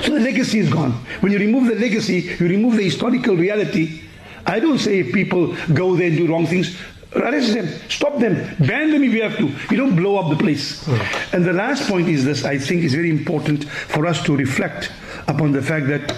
[0.04, 0.92] So the legacy is gone.
[1.22, 4.02] When you remove the legacy, you remove the historical reality.
[4.46, 6.78] I don't say if people go there and do wrong things,
[7.16, 9.48] arrest them, stop them, ban them if you have to.
[9.70, 10.88] You don't blow up the place.
[11.34, 14.92] And the last point is this, I think is very important for us to reflect
[15.28, 16.16] upon the fact that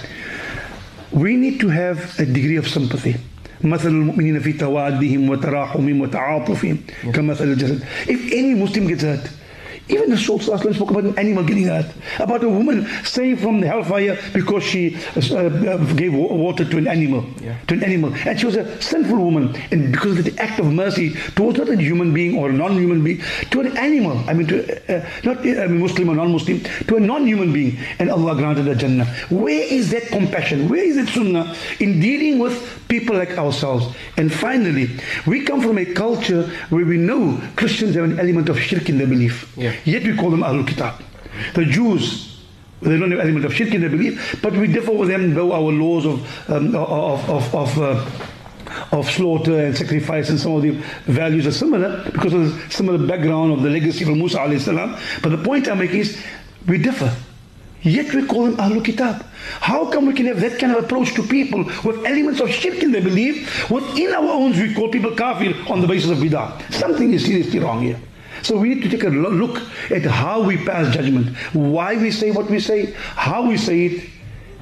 [1.11, 3.15] we need to have a degree of sympathy.
[3.63, 6.77] مثل المؤمنين في توادهم وتراحمهم وتعاطفهم
[7.13, 7.83] كمثل الجسد.
[8.07, 9.29] If any Muslim gets hurt,
[9.88, 11.86] even the Rasul spoke about an animal getting hurt,
[12.18, 17.24] about a woman saved from the hellfire because she uh, gave water to an animal,
[17.42, 17.56] Yeah.
[17.68, 20.72] to an animal, and she was a sinful woman, and because of the act of
[20.72, 23.20] mercy towards not a human being or a non-human being,
[23.50, 24.56] to an animal, I mean, to
[24.88, 28.66] uh, not uh, I mean, Muslim or non-Muslim, to a non-human being, and Allah granted
[28.66, 29.04] her Jannah.
[29.28, 30.68] Where is that compassion?
[30.68, 32.56] Where is that Sunnah in dealing with
[32.88, 33.94] people like ourselves?
[34.16, 34.88] And finally,
[35.26, 38.96] we come from a culture where we know Christians have an element of shirk in
[38.98, 39.52] their belief.
[39.56, 39.73] Yeah.
[39.84, 41.02] Yet we call them Ahlul Kitab.
[41.54, 42.42] The Jews,
[42.80, 45.52] they don't have element of shirk in their belief, but we differ with them though
[45.52, 48.10] our laws of um, of of of, uh,
[48.92, 50.72] of slaughter and sacrifice and some of the
[51.06, 54.96] values are similar because of the similar background of the legacy from Musa alayhi salam.
[55.22, 56.22] But the point I'm making is
[56.66, 57.14] we differ.
[57.82, 59.26] Yet we call them Ahlul Kitab.
[59.60, 62.82] How come we can have that kind of approach to people with elements of shirk
[62.82, 63.70] in their belief?
[63.70, 66.72] Within our own we call people kafir on the basis of bid'ah.
[66.72, 68.00] Something is seriously wrong here.
[68.44, 72.30] So we need to take a look at how we pass judgment, why we say
[72.30, 74.10] what we say, how we say it,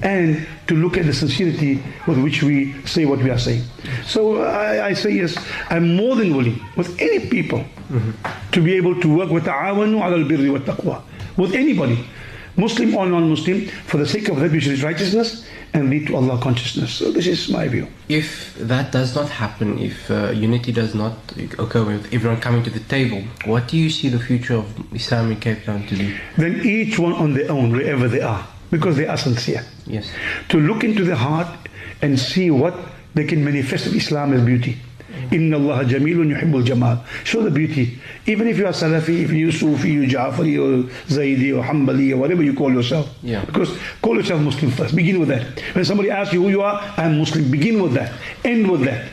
[0.01, 3.63] and to look at the sincerity with which we say what we are saying.
[4.05, 5.37] So I, I say yes,
[5.69, 8.51] I'm more than willing with any people mm-hmm.
[8.51, 11.01] to be able to work with ta'awanu ala al-birri wa taqwa,
[11.35, 12.05] with anybody,
[12.55, 16.39] Muslim or non-Muslim, for the sake of that which is righteousness and lead to Allah
[16.39, 16.93] consciousness.
[16.93, 17.87] So this is my view.
[18.09, 21.13] If that does not happen, if uh, unity does not
[21.57, 25.31] occur with everyone coming to the table, what do you see the future of Islam
[25.31, 26.15] in Cape Town to be?
[26.37, 29.63] Then each one on their own, wherever they are, because they are sincere.
[29.85, 30.09] Yes.
[30.49, 31.47] to look into the heart
[32.01, 32.73] and see what
[33.15, 34.77] they can manifest of Islam as beauty.
[35.31, 37.03] Inna Allah jamilun yuhibbul jamal.
[37.23, 37.99] Show the beauty.
[38.25, 42.17] Even if you are Salafi, if you Sufi, you Jafari or Zaidi or Hanbali or
[42.17, 43.09] whatever you call yourself.
[43.21, 43.43] Yeah.
[43.45, 44.95] Because call yourself Muslim first.
[44.95, 45.59] Begin with that.
[45.75, 47.49] When somebody asks you who you are, I'm Muslim.
[47.51, 48.13] Begin with that.
[48.43, 49.09] End with that.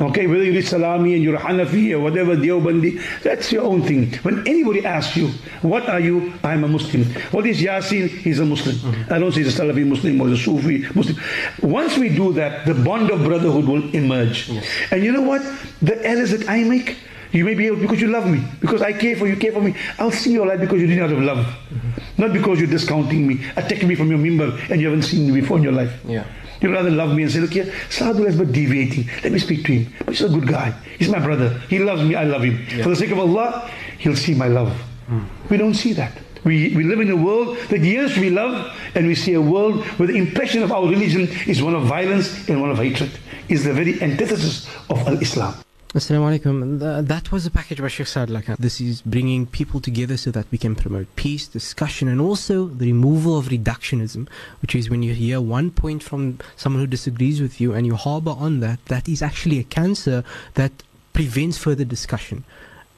[0.00, 4.10] Okay, whether you're Salafi and you're Hanafi or whatever, Deobandi, that's your own thing.
[4.22, 5.28] When anybody asks you,
[5.60, 6.32] what are you?
[6.42, 7.04] I'm a Muslim.
[7.32, 8.08] What is Yaseen?
[8.08, 8.76] He's a Muslim.
[8.76, 9.12] Mm-hmm.
[9.12, 11.16] I don't say he's a Salafi Muslim or a Sufi Muslim.
[11.62, 14.48] Once we do that, the bond of brotherhood will emerge.
[14.90, 15.42] And you know what?
[15.82, 16.96] The errors that I make,
[17.32, 19.60] you may be able, because you love me, because I care for you, care for
[19.60, 19.74] me.
[19.98, 21.44] I'll see your life because you did out of love.
[21.44, 22.22] Mm-hmm.
[22.22, 25.40] Not because you're discounting me, attacking me from your mimbar and you haven't seen me
[25.42, 25.92] before in your life.
[26.06, 26.24] Yeah.
[26.60, 29.08] You'd rather love me and say, look here, Sadhu is but deviating.
[29.22, 29.92] Let me speak to him.
[30.08, 30.72] He's a good guy.
[30.98, 31.58] He's my brother.
[31.68, 32.14] He loves me.
[32.14, 32.66] I love him.
[32.82, 34.72] For the sake of Allah, he'll see my love.
[35.06, 35.24] Hmm.
[35.48, 36.12] We don't see that.
[36.44, 39.84] We, we live in a world that yes, we love, and we see a world
[39.98, 43.10] where the impression of our religion is one of violence and one of hatred.
[43.48, 45.54] Is the very antithesis of Al-Islam.
[45.92, 47.08] Assalamu alaikum.
[47.08, 48.28] That was a package by Sheikh Saad
[48.60, 52.86] This is bringing people together so that we can promote peace, discussion, and also the
[52.86, 54.28] removal of reductionism,
[54.62, 57.96] which is when you hear one point from someone who disagrees with you and you
[57.96, 60.22] harbor on that, that is actually a cancer
[60.54, 60.70] that
[61.12, 62.44] prevents further discussion.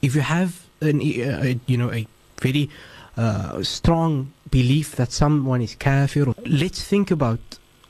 [0.03, 2.05] If you have an, you know, a
[2.41, 2.69] very
[3.17, 7.39] uh, strong belief that someone is kafir, let's think about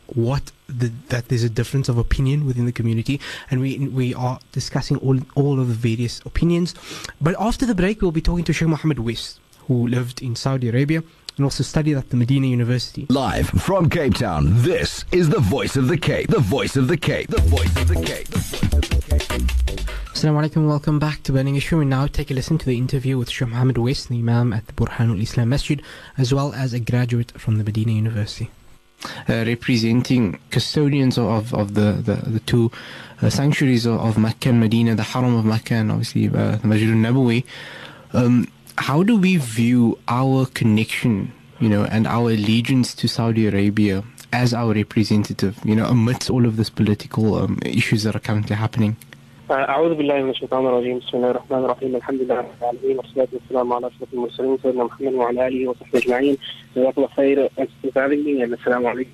[0.07, 4.39] what the, that there's a difference of opinion within the community, and we we are
[4.51, 6.75] discussing all all of the various opinions.
[7.21, 10.69] But after the break, we'll be talking to Sheikh Mohammed West, who lived in Saudi
[10.69, 11.03] Arabia
[11.37, 13.07] and also studied at the Medina University.
[13.09, 16.29] Live from Cape Town, this is the voice of the Cape.
[16.29, 17.27] The voice of the Cape.
[17.27, 18.27] The voice of the Cape.
[18.27, 19.43] The voice of the Cape.
[20.13, 21.79] Assalamu alaikum, welcome back to Burning Issue.
[21.79, 24.67] And now take a listen to the interview with Sheikh Mohammed West, the Imam at
[24.67, 25.81] the Burhanul Islam Masjid,
[26.17, 28.51] as well as a graduate from the Medina University
[29.27, 32.71] representing custodians of, of the, the, the two
[33.21, 36.67] uh, sanctuaries of, of Mecca and Medina, the Haram of Mecca and obviously uh, the
[36.67, 37.43] Masjid al-Nabawi.
[38.13, 38.47] Um,
[38.77, 44.53] how do we view our connection, you know, and our allegiance to Saudi Arabia as
[44.53, 48.97] our representative, you know, amidst all of this political um, issues that are currently happening?
[49.50, 53.72] أعوذ بالله من الشيطان الرجيم بسم الله الرحمن الرحيم الحمد لله رب العالمين والصلاة والسلام
[53.72, 56.36] على أشرف المرسلين سيدنا محمد وعلى آله وصحبه أجمعين
[56.76, 59.11] جزاك الله خير Thanks for having me and السلام عليكم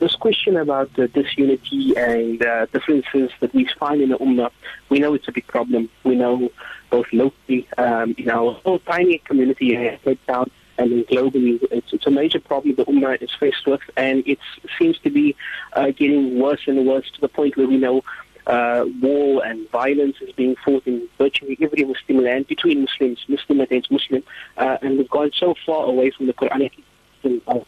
[0.00, 4.50] This question about uh, disunity and uh, differences that we find in the Ummah,
[4.88, 5.88] we know it's a big problem.
[6.04, 6.50] We know
[6.90, 11.58] both locally um, in our whole tiny community here in Cape Town and then globally,
[11.70, 14.38] it's, it's a major problem the Ummah is faced with, and it
[14.78, 15.36] seems to be
[15.74, 18.02] uh, getting worse and worse to the point where we know
[18.47, 23.59] uh, war and violence is being fought in virtually every Muslim land between Muslims, Muslim
[23.61, 24.23] against Muslim,
[24.57, 26.71] uh, and we've gone so far away from the Quranic
[27.47, 27.65] of,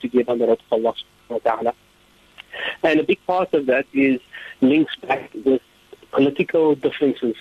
[0.00, 0.94] together on the Allah subhanahu
[1.28, 1.74] wa ta'ala.
[2.82, 4.20] And a big part of that is
[4.60, 5.60] links back with
[6.12, 7.36] political differences.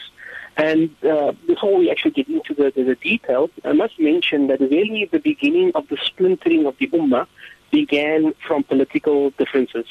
[0.57, 4.59] And uh, before we actually get into the, the, the details, I must mention that
[4.59, 7.27] really the beginning of the splintering of the Ummah
[7.71, 9.85] began from political differences.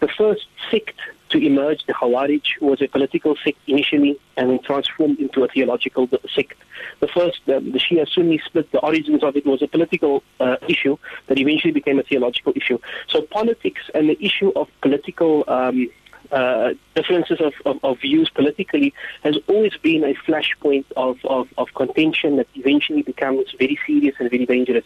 [0.00, 0.98] The first sect
[1.32, 6.08] to emerge, the Khawarij, was a political sect initially and then transformed into a theological
[6.34, 6.58] sect.
[7.00, 10.56] The first, um, the Shia Sunni split, the origins of it was a political uh,
[10.68, 12.78] issue that eventually became a theological issue.
[13.08, 15.90] So politics and the issue of political um,
[16.30, 21.68] uh, differences of, of, of, views politically has always been a flashpoint of, of, of,
[21.74, 24.84] contention that eventually becomes very serious and very dangerous.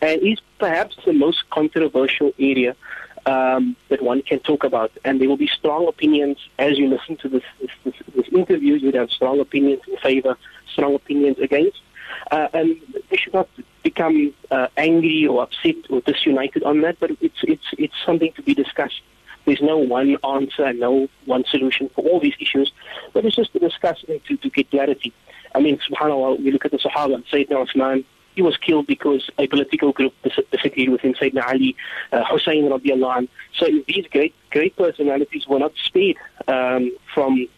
[0.00, 2.74] And is perhaps the most controversial area
[3.26, 4.92] um, that one can talk about.
[5.04, 8.74] And there will be strong opinions as you listen to this, this, this, this interview.
[8.74, 10.36] You'd have strong opinions in favor,
[10.72, 11.80] strong opinions against.
[12.30, 12.76] Uh, and
[13.10, 13.48] we should not
[13.82, 18.42] become uh, angry or upset or disunited on that, but it's, it's, it's something to
[18.42, 19.00] be discussed.
[19.44, 22.70] There's no one answer, and no one solution for all these issues,
[23.14, 25.12] but it's just to discuss and to, to get clarity.
[25.54, 28.04] I mean, subhanAllah, we look at the Sahaba, Sayyidina Uthman,
[28.38, 30.14] he was killed because a political group
[30.52, 31.74] disagreed with him, Sayyidina Ali,
[32.12, 33.28] uh, Hussein radiallahu anh.
[33.58, 37.48] So these great, great personalities were not spared um, from,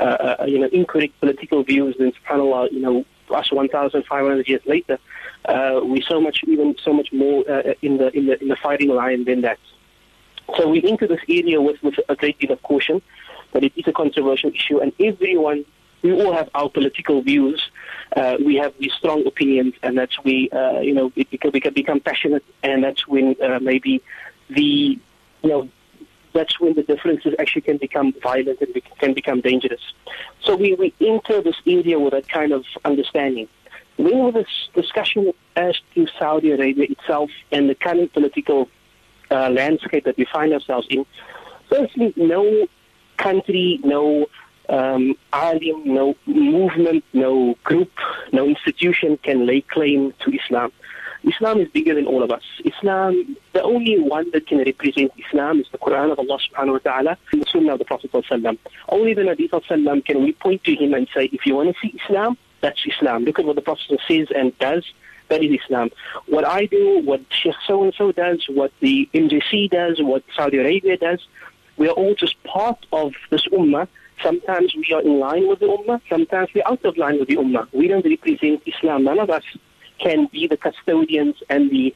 [0.00, 1.94] uh, uh, you know, incorrect political views.
[1.96, 4.98] Then subhanAllah, you know, us 1,500 years later,
[5.44, 8.56] uh, we so much, even so much more uh, in the in the in the
[8.56, 9.60] fighting line than that.
[10.56, 13.00] So we enter this area with, with a great deal of caution,
[13.52, 15.64] but it is a controversial issue, and everyone
[16.06, 17.60] we all have our political views.
[18.16, 21.60] Uh, we have these strong opinions, and that's we, uh, you know, we can, we
[21.60, 24.02] can become passionate, and that's when uh, maybe
[24.48, 24.98] the,
[25.42, 25.68] you know,
[26.32, 29.80] that's when the differences actually can become violent and can become dangerous.
[30.44, 33.48] So we, we enter this area with that kind of understanding.
[33.96, 38.68] When with this discussion as to Saudi Arabia itself and the current political
[39.30, 41.06] uh, landscape that we find ourselves in,
[41.70, 42.68] firstly, no
[43.16, 44.26] country, no
[44.68, 47.90] um, alim, no movement, no group,
[48.32, 50.72] no institution can lay claim to Islam.
[51.24, 52.42] Islam is bigger than all of us.
[52.64, 56.78] Islam, the only one that can represent Islam is the Quran of Allah subhanahu wa
[56.78, 58.58] ta'ala and the Sunnah of the Prophet sallallahu
[58.88, 61.80] Only the Nabi sallallahu can we point to him and say, if you want to
[61.80, 63.24] see Islam, that's Islam.
[63.24, 64.84] Look at what the Prophet says and does.
[65.28, 65.90] That is Islam.
[66.26, 71.26] What I do, what Sheikh so-and-so does, what the MJC does, what Saudi Arabia does,
[71.76, 73.88] we are all just part of this ummah
[74.22, 77.36] Sometimes we are in line with the Ummah, sometimes we're out of line with the
[77.36, 77.68] Ummah.
[77.72, 79.04] We don't represent Islam.
[79.04, 79.44] None of us
[79.98, 81.94] can be the custodians and the,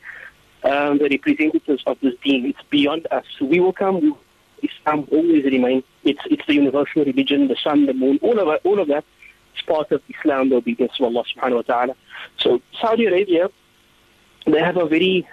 [0.64, 2.46] um, the representatives of this deen.
[2.46, 3.24] It's beyond us.
[3.40, 4.16] We will come,
[4.62, 5.82] Islam always remain.
[6.04, 9.04] It's, it's the universal religion, the sun, the moon, all of, all of that
[9.56, 11.96] is part of Islam, the obedience to Allah subhanahu wa ta'ala.
[12.38, 13.48] So Saudi Arabia,
[14.46, 15.26] they have a very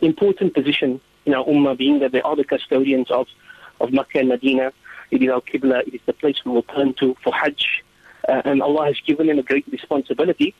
[0.00, 3.26] important position in our Ummah, being that they are the custodians of,
[3.80, 4.72] of Makkah and Medina
[5.14, 5.86] It is our Qibla.
[5.86, 7.84] It is the place we will turn to for Hajj.
[8.28, 10.54] Uh, and Allah has given them a great responsibility.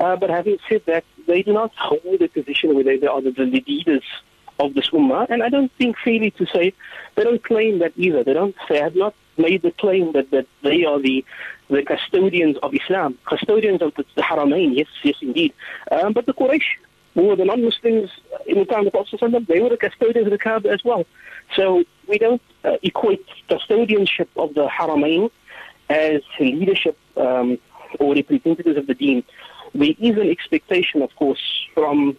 [0.00, 3.30] Uh, but having said that, they do not hold a position where they are the,
[3.30, 4.02] leaders
[4.58, 5.26] of this ummah.
[5.30, 6.72] And I don't think fairly to say
[7.14, 8.24] they don't claim that either.
[8.24, 8.56] They don't.
[8.68, 11.24] They have not made the claim that, that they are the
[11.70, 14.76] the custodians of Islam, custodians of the, the Haramain.
[14.76, 15.54] Yes, yes, indeed.
[15.90, 16.64] Um, but the Quraysh,
[17.14, 18.10] were the non-Muslims
[18.46, 21.04] in the time of the Prophet, they were the custodians of the Kaaba as well.
[21.54, 25.30] So we don't uh, equate custodianship of the Haramain
[25.90, 27.58] as leadership um,
[27.98, 29.22] or representatives of the Deen.
[29.74, 31.42] There is an expectation, of course,
[31.74, 32.16] from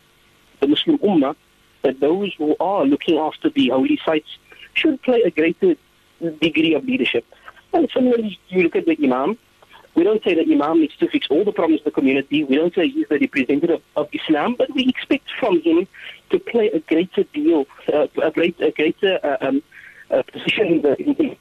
[0.59, 1.35] the Muslim Ummah
[1.83, 4.37] that those who are looking after the holy sites
[4.73, 5.75] should play a greater
[6.41, 7.25] degree of leadership.
[7.73, 9.37] And similarly, you look at the Imam.
[9.95, 12.43] We don't say that Imam needs to fix all the problems of the community.
[12.43, 15.87] We don't say he's the representative of Islam, but we expect from him
[16.31, 19.63] to play a greater deal, uh, a, great, a greater uh, um,
[20.09, 21.37] uh, position in the, in the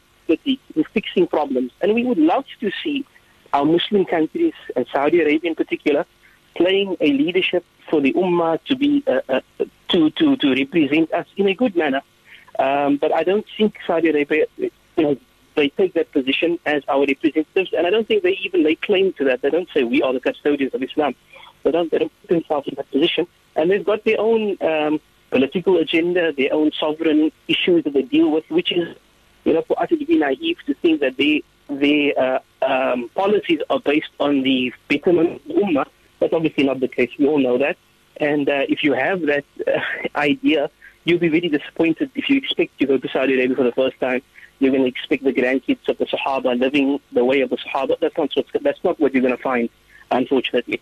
[0.76, 1.72] in fixing problems.
[1.80, 3.06] And we would love to see
[3.52, 6.06] our Muslim countries, and Saudi Arabia in particular,
[6.54, 9.40] playing a leadership for the Ummah to be uh, uh,
[9.88, 12.02] to, to, to represent us in a good manner.
[12.58, 15.16] Um, but I don't think Saudi Arabia, you know,
[15.54, 19.12] they take that position as our representatives, and I don't think they even lay claim
[19.14, 19.42] to that.
[19.42, 21.14] They don't say we are the custodians of Islam.
[21.62, 21.90] They don't.
[21.90, 23.26] They don't put themselves in that position,
[23.56, 25.00] and they've got their own um,
[25.30, 28.96] political agenda, their own sovereign issues that they deal with, which is,
[29.44, 33.60] you know, for us to be naive to think that they their uh, um, policies
[33.70, 35.86] are based on the betterment of Ummah.
[36.20, 37.10] That's obviously not the case.
[37.18, 37.76] We all know that.
[38.18, 39.80] And uh, if you have that uh,
[40.18, 40.70] idea,
[41.04, 43.98] you'll be really disappointed if you expect to go to Saudi Arabia for the first
[44.00, 44.22] time.
[44.62, 47.98] You're going to expect the grandkids of the Sahaba living the way of the Sahaba.
[47.98, 48.30] That's not,
[48.62, 49.68] that's not what you're going to find,
[50.12, 50.80] unfortunately.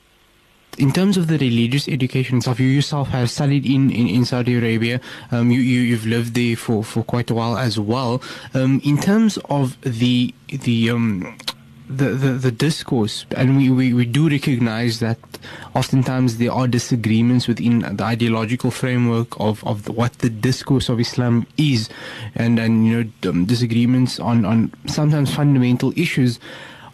[0.77, 4.55] In terms of the religious education stuff, you yourself have studied in, in, in Saudi
[4.55, 5.01] Arabia.
[5.31, 8.23] Um, you, you, you've lived there for, for quite a while as well.
[8.53, 11.39] Um, in terms of the, the, um,
[11.91, 15.19] the, the, the discourse, and we, we, we do recognize that
[15.75, 21.01] oftentimes there are disagreements within the ideological framework of, of the, what the discourse of
[21.01, 21.89] Islam is,
[22.35, 26.39] and, and you know um, disagreements on, on sometimes fundamental issues.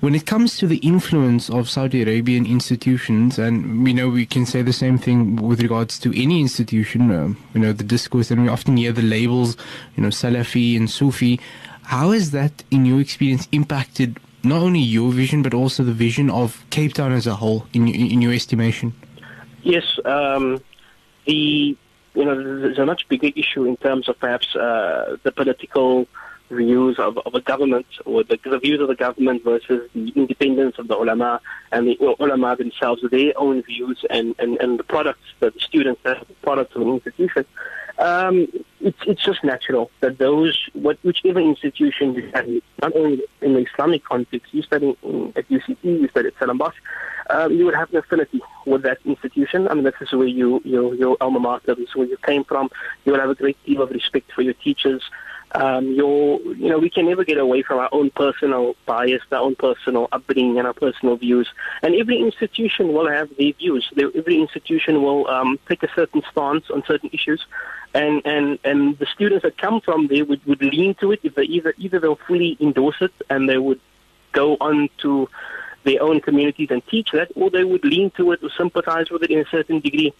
[0.00, 4.46] When it comes to the influence of Saudi Arabian institutions, and we know we can
[4.46, 8.42] say the same thing with regards to any institution, uh, you know, the discourse, and
[8.42, 9.56] we often hear the labels,
[9.96, 11.40] you know, Salafi and Sufi.
[11.84, 16.30] How has that, in your experience, impacted not only your vision but also the vision
[16.30, 18.92] of Cape Town as a whole, in in your estimation?
[19.62, 20.60] Yes, um,
[21.26, 21.76] the
[22.14, 26.06] you know there's a much bigger issue in terms of perhaps uh, the political
[26.50, 30.78] views of, of a government or the, the, views of the government versus the independence
[30.78, 31.40] of the ulama
[31.72, 36.00] and the ulama themselves, their own views and, and, and the products that the students
[36.04, 37.44] have, products of an institution.
[37.98, 38.46] Um,
[38.80, 43.66] it's, it's just natural that those, what, whichever institution you study, not only in the
[43.72, 44.90] Islamic context, you study
[45.34, 46.74] at UCT, you study at Stellenbosch,
[47.30, 49.66] um, you would have an affinity with that institution.
[49.68, 52.44] I mean, this is where you, your, your alma mater, this is where you came
[52.44, 52.70] from.
[53.04, 55.02] You will have a great deal of respect for your teachers
[55.56, 59.38] um, your, you know, we can never get away from our own personal bias, our
[59.38, 61.48] own personal upbringing, and our personal views.
[61.82, 63.90] And every institution will have their views.
[63.96, 67.44] Every institution will um, take a certain stance on certain issues,
[67.94, 71.20] and and and the students that come from there would, would lean to it.
[71.22, 73.80] If they either either they'll fully endorse it and they would
[74.32, 75.28] go on to
[75.84, 79.22] their own communities and teach that, or they would lean to it or sympathize with
[79.22, 80.12] it in a certain degree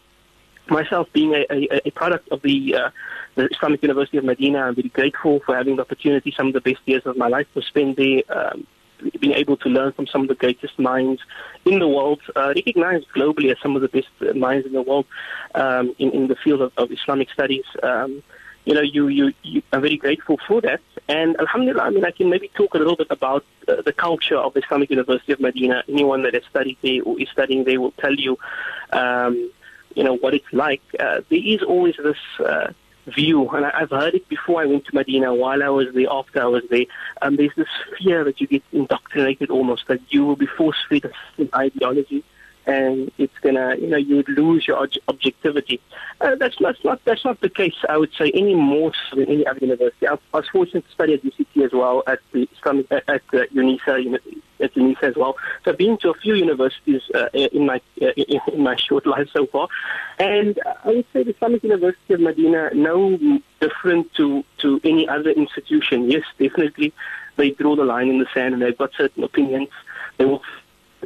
[0.71, 2.91] myself being a, a, a product of the, uh,
[3.35, 6.61] the Islamic University of Medina, I'm very grateful for having the opportunity, some of the
[6.61, 8.67] best years of my life to spend there, um,
[9.21, 11.21] being able to learn from some of the greatest minds
[11.65, 15.07] in the world, uh, recognized globally as some of the best minds in the world
[15.55, 17.65] um, in, in the field of, of Islamic studies.
[17.83, 18.23] Um,
[18.65, 20.81] you know, you, you, you are very grateful for that.
[21.09, 24.37] And Alhamdulillah, I mean, I can maybe talk a little bit about uh, the culture
[24.37, 25.85] of Islamic University of Medina.
[25.89, 28.37] Anyone that has studied there or is studying there will tell you,
[28.93, 29.53] um,
[29.97, 32.71] you know, what it's like, uh, there is always this uh,
[33.07, 34.61] view, and I, have heard it before.
[34.61, 36.85] I went to Medina, while I was there, after I was there.
[37.23, 37.69] Um, there's this
[37.99, 42.23] fear that you get indoctrinated almost, that you will be force-fed an ideology
[42.67, 45.81] and it's gonna, you know, you would lose your objectivity.
[46.21, 47.75] Uh, that's not, not that's not the case.
[47.89, 50.09] I would say any more than any other university.
[50.09, 53.47] I, was fortunate to study at UCT as well at the Islamic at, at uh,
[53.55, 54.19] UNISA
[54.61, 55.37] at UNISA as well.
[55.65, 59.29] So I've been to a few universities uh, in my uh, in, my short life
[59.33, 59.69] so far,
[60.19, 63.19] and I would say the Islamic University of Medina no
[63.61, 66.11] different to to any other institution.
[66.11, 66.93] Yes, definitely
[67.37, 69.69] they draw the line in the sand and they've got certain opinions.
[70.17, 70.43] They will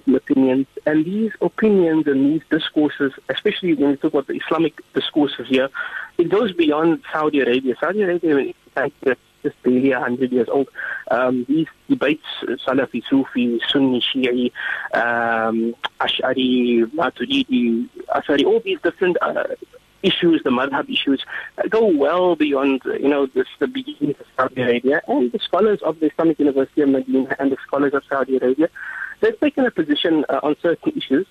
[0.06, 0.66] opinions.
[0.86, 5.68] And these opinions and these discourses, especially when we talk about the Islamic discourses here,
[6.18, 7.74] it goes beyond Saudi Arabia.
[7.80, 8.54] Saudi Arabia
[9.42, 10.68] just barely 100 years old.
[11.10, 14.52] Um, these debates, Salafi, Sufi, Sunni, Shi'i,
[14.94, 19.44] um, Ash'ari, Maturidi, Asari, all these different uh,
[20.02, 21.24] issues, the madhab issues,
[21.58, 25.02] uh, go well beyond, you know, this, the beginnings of Saudi Arabia.
[25.08, 28.68] And the scholars of the Islamic University of Medina and the scholars of Saudi Arabia,
[29.20, 31.26] they've taken a position uh, on certain issues.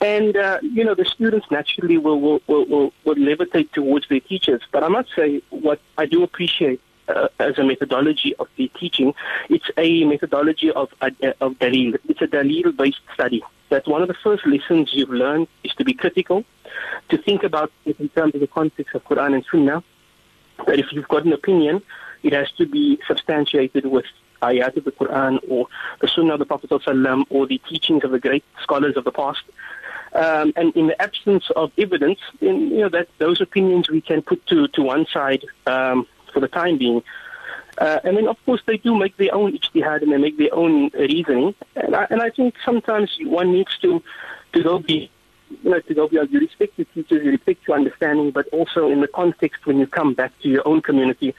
[0.00, 4.18] And, uh, you know, the students naturally will, will, will, will, will levitate towards their
[4.18, 4.60] teachers.
[4.72, 9.14] But I must say, what I do appreciate uh, as a methodology of the teaching,
[9.48, 11.98] it's a methodology of, uh, of dalil.
[12.08, 13.44] It's a dalil-based study.
[13.68, 16.44] That one of the first lessons you've learned is to be critical,
[17.10, 19.84] to think about it in terms of the context of Quran and Sunnah.
[20.66, 21.80] That if you've got an opinion,
[22.24, 24.04] it has to be substantiated with
[24.42, 25.66] ayat of the Quran or
[26.00, 26.70] the Sunnah of the Prophet
[27.30, 29.42] or the teachings of the great scholars of the past.
[30.14, 34.20] Um, and in the absence of evidence, then you know that those opinions we can
[34.20, 37.02] put to, to one side um, for the time being.
[37.78, 40.54] Uh, and then, of course, they do make their own ijtihad and they make their
[40.54, 41.54] own reasoning.
[41.74, 44.02] And I, and I think sometimes one needs to,
[44.52, 45.10] to go be,
[45.62, 46.30] you know, to go beyond.
[46.30, 49.86] You respect your teachers, you respect your understanding, but also in the context when you
[49.86, 51.34] come back to your own community,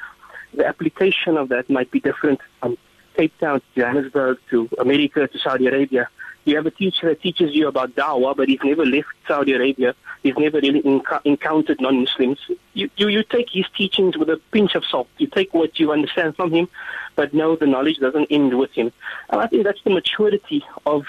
[0.55, 2.77] the application of that might be different from
[3.15, 6.09] Cape Town to Johannesburg to America to Saudi Arabia.
[6.45, 9.95] You have a teacher that teaches you about da'wah, but he's never left Saudi Arabia.
[10.23, 12.39] He's never really enc- encountered non-Muslims.
[12.73, 15.07] You, you, you take his teachings with a pinch of salt.
[15.17, 16.67] You take what you understand from him,
[17.15, 18.91] but no, the knowledge doesn't end with him.
[19.29, 21.05] And I think that's the maturity of,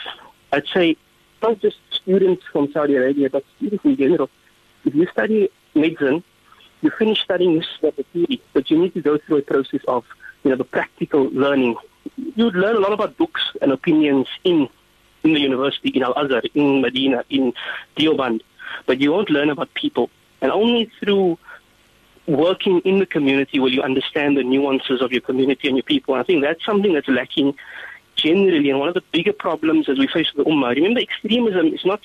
[0.52, 0.96] I'd say,
[1.42, 4.30] not just students from Saudi Arabia, but students in general.
[4.84, 6.22] If you study medicine,
[6.80, 7.94] you finish studying this
[8.52, 10.04] but you need to go through a process of,
[10.44, 11.76] you know, the practical learning.
[12.16, 14.68] You learn a lot about books and opinions in
[15.22, 17.54] in the university, in Al Azhar, in Medina, in
[17.96, 18.42] Deoband,
[18.86, 20.10] but you won't learn about people.
[20.42, 21.38] And only through
[22.26, 26.14] working in the community will you understand the nuances of your community and your people.
[26.14, 27.54] And I think that's something that's lacking
[28.16, 28.70] generally.
[28.70, 31.84] And one of the bigger problems as we face with the Ummah, remember, extremism is
[31.84, 32.00] not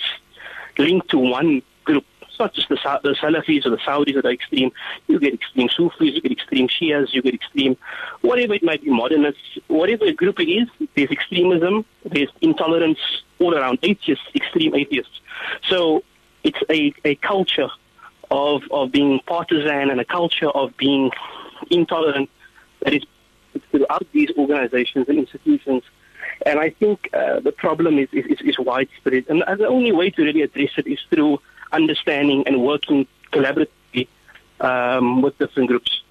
[0.77, 2.05] linked to one group.
[2.39, 4.71] Not just the, the Salafis or the Saudis that are extreme.
[5.07, 7.75] You get extreme Sufis, you get extreme Shias, you get extreme,
[8.21, 12.99] whatever it might be, modernists, whatever group it is, there's extremism, there's intolerance
[13.39, 15.19] all around, atheists, extreme atheists.
[15.67, 16.03] So
[16.43, 17.69] it's a, a culture
[18.31, 21.11] of, of being partisan and a culture of being
[21.69, 22.29] intolerant
[22.83, 23.03] that is
[23.71, 25.83] throughout these organizations and institutions.
[26.45, 29.25] And I think uh, the problem is, is, is widespread.
[29.27, 31.39] And the only way to really address it is through
[31.71, 34.07] understanding and working collaboratively
[34.59, 36.01] um, with different groups.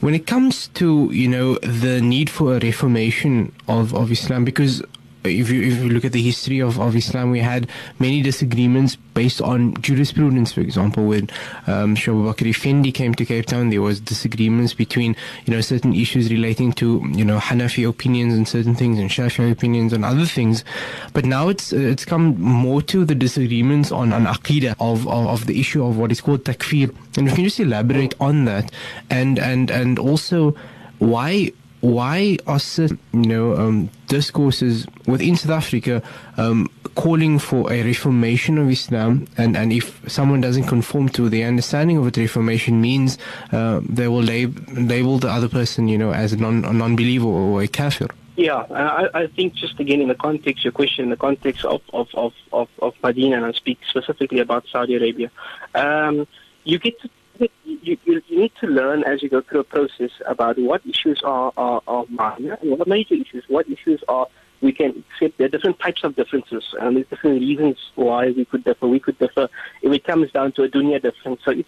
[0.00, 4.82] When it comes to you know the need for a reformation of, of Islam, because
[5.24, 8.96] if you if you look at the history of, of Islam, we had many disagreements
[8.96, 10.52] based on jurisprudence.
[10.52, 11.28] For example, when
[11.66, 15.16] um, Shaw Bakr Effendi came to Cape Town, there was disagreements between
[15.46, 19.50] you know certain issues relating to you know Hanafi opinions and certain things, and Shafi'i
[19.50, 20.64] opinions and other things.
[21.12, 25.46] But now it's it's come more to the disagreements on on aqidah of, of of
[25.46, 26.94] the issue of what is called takfir.
[27.16, 28.70] And if you just elaborate on that,
[29.10, 30.54] and and and also
[30.98, 36.02] why why are certain, you know, um, discourses within South Africa
[36.36, 39.28] um, calling for a reformation of Islam?
[39.36, 43.18] And, and if someone doesn't conform to the understanding of what reformation means,
[43.52, 47.26] uh, they will lab- label the other person, you know, as a, non- a non-believer
[47.26, 48.08] or a kafir.
[48.36, 51.82] Yeah, I, I think just again in the context, your question in the context of,
[51.92, 55.30] of, of, of, of Medina, and I speak specifically about Saudi Arabia,
[55.74, 56.26] um,
[56.62, 60.10] you get to you, you, you, need to learn as you go through a process
[60.26, 64.26] about what issues are, are, are minor and what are major issues, what issues are
[64.60, 65.38] we can accept.
[65.38, 68.88] There are different types of differences, and there's different reasons why we could differ.
[68.88, 69.48] We could differ
[69.82, 71.40] if it comes down to a dunya difference.
[71.44, 71.66] So if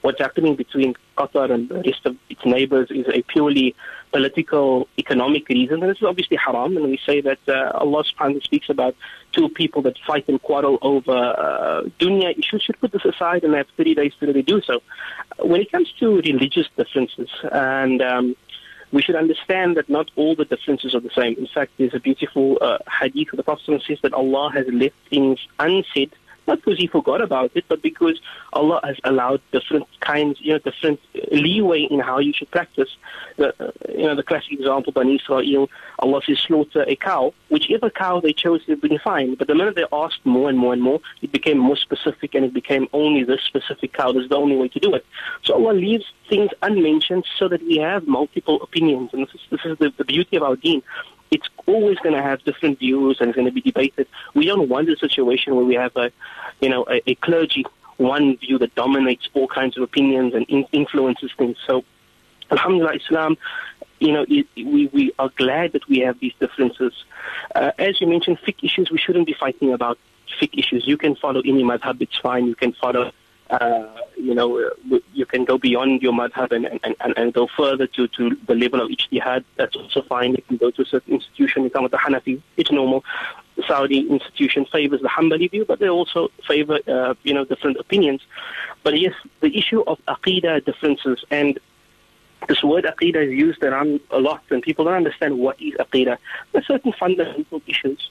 [0.00, 3.74] what's happening between Qatar and the rest of its neighbors is a purely
[4.12, 5.82] political, economic reasons.
[5.82, 6.76] and this is obviously haram.
[6.76, 8.94] And we say that uh, Allah subhanahu speaks about
[9.32, 13.54] two people that fight and quarrel over uh, dunya issues should put this aside and
[13.54, 14.80] have 30 days to really do so.
[15.38, 18.36] When it comes to religious differences, and um,
[18.92, 21.36] we should understand that not all the differences are the same.
[21.38, 24.96] In fact, there's a beautiful uh, hadith of the Prophet says that Allah has left
[25.08, 26.12] things unsaid
[26.46, 28.20] not because he forgot about it, but because
[28.52, 32.88] Allah has allowed different kinds, you know, different leeway in how you should practice.
[33.36, 35.68] The, uh, you know, the classic example, Bani Israel,
[35.98, 37.32] Allah says slaughter a cow.
[37.48, 39.34] Whichever cow they chose, they've been fine.
[39.34, 42.44] But the minute they asked more and more and more, it became more specific and
[42.44, 44.12] it became only this specific cow.
[44.12, 45.04] This is the only way to do it.
[45.42, 49.10] So Allah leaves things unmentioned so that we have multiple opinions.
[49.12, 50.82] And this is, this is the, the beauty of our deen
[51.70, 54.06] always going to have different views and it's going to be debated.
[54.34, 56.10] We don't want a situation where we have a,
[56.60, 57.64] you know, a, a clergy
[57.96, 61.56] one view that dominates all kinds of opinions and in, influences things.
[61.66, 61.84] So
[62.50, 63.36] Alhamdulillah, Islam,
[64.00, 66.92] you know, it, we, we are glad that we have these differences.
[67.54, 69.98] Uh, as you mentioned, fiqh issues, we shouldn't be fighting about
[70.40, 70.86] fiqh issues.
[70.86, 72.46] You can follow any madhab, it's fine.
[72.46, 73.12] You can follow,
[73.50, 73.86] uh,
[74.20, 77.86] you know, uh, you can go beyond your madhab and, and, and, and go further
[77.86, 79.44] to, to the level of ijtihad.
[79.56, 80.32] That's also fine.
[80.32, 83.04] You can go to a certain institution, you come with the Hanafi, it's normal.
[83.56, 87.76] The Saudi institution favors the Hanbali view, but they also favor, uh, you know, different
[87.78, 88.22] opinions.
[88.82, 91.58] But yes, the issue of aqidah differences and
[92.48, 96.16] this word aqidah is used around a lot, and people don't understand what is aqidah.
[96.52, 98.10] There are certain fundamental issues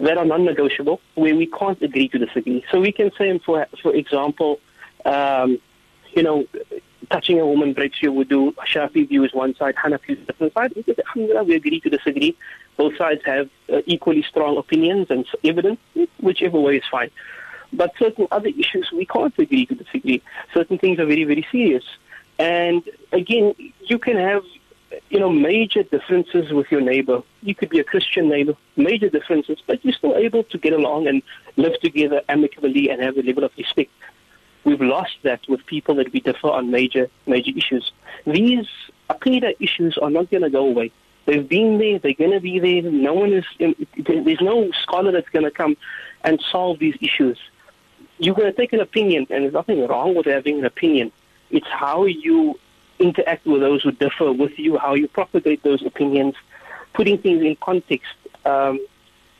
[0.00, 2.64] that are non-negotiable, where we can't agree to disagree.
[2.70, 4.60] So we can say, for for example,
[5.04, 5.58] um,
[6.14, 6.46] you know,
[7.10, 8.54] touching a woman breaks your wudu.
[8.66, 10.72] Shafi view is one side, Hanafi is different side.
[10.74, 12.36] We, alhamdulillah, we agree to disagree.
[12.76, 15.80] Both sides have uh, equally strong opinions and evidence.
[16.20, 17.10] Whichever way is fine.
[17.72, 20.22] But certain other issues we can't agree to disagree.
[20.52, 21.84] Certain things are very, very serious.
[22.38, 22.82] And
[23.12, 24.44] again, you can have
[25.10, 27.22] you know, major differences with your neighbor.
[27.42, 31.06] You could be a Christian neighbor, major differences, but you're still able to get along
[31.08, 31.22] and
[31.56, 33.90] live together amicably and have a level of respect.
[34.64, 37.92] We've lost that with people that we differ on major, major issues.
[38.26, 38.66] These
[39.10, 40.90] aqidah issues are not going to go away.
[41.26, 42.90] They've been there, they're going to be there.
[42.90, 45.76] No one is, there's no scholar that's going to come
[46.22, 47.38] and solve these issues.
[48.18, 51.12] You're going to take an opinion, and there's nothing wrong with having an opinion.
[51.50, 52.58] It's how you
[52.98, 56.34] interact with those who differ with you, how you propagate those opinions,
[56.94, 58.12] putting things in context.
[58.44, 58.78] Um,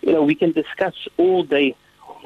[0.03, 1.75] you know, we can discuss all day,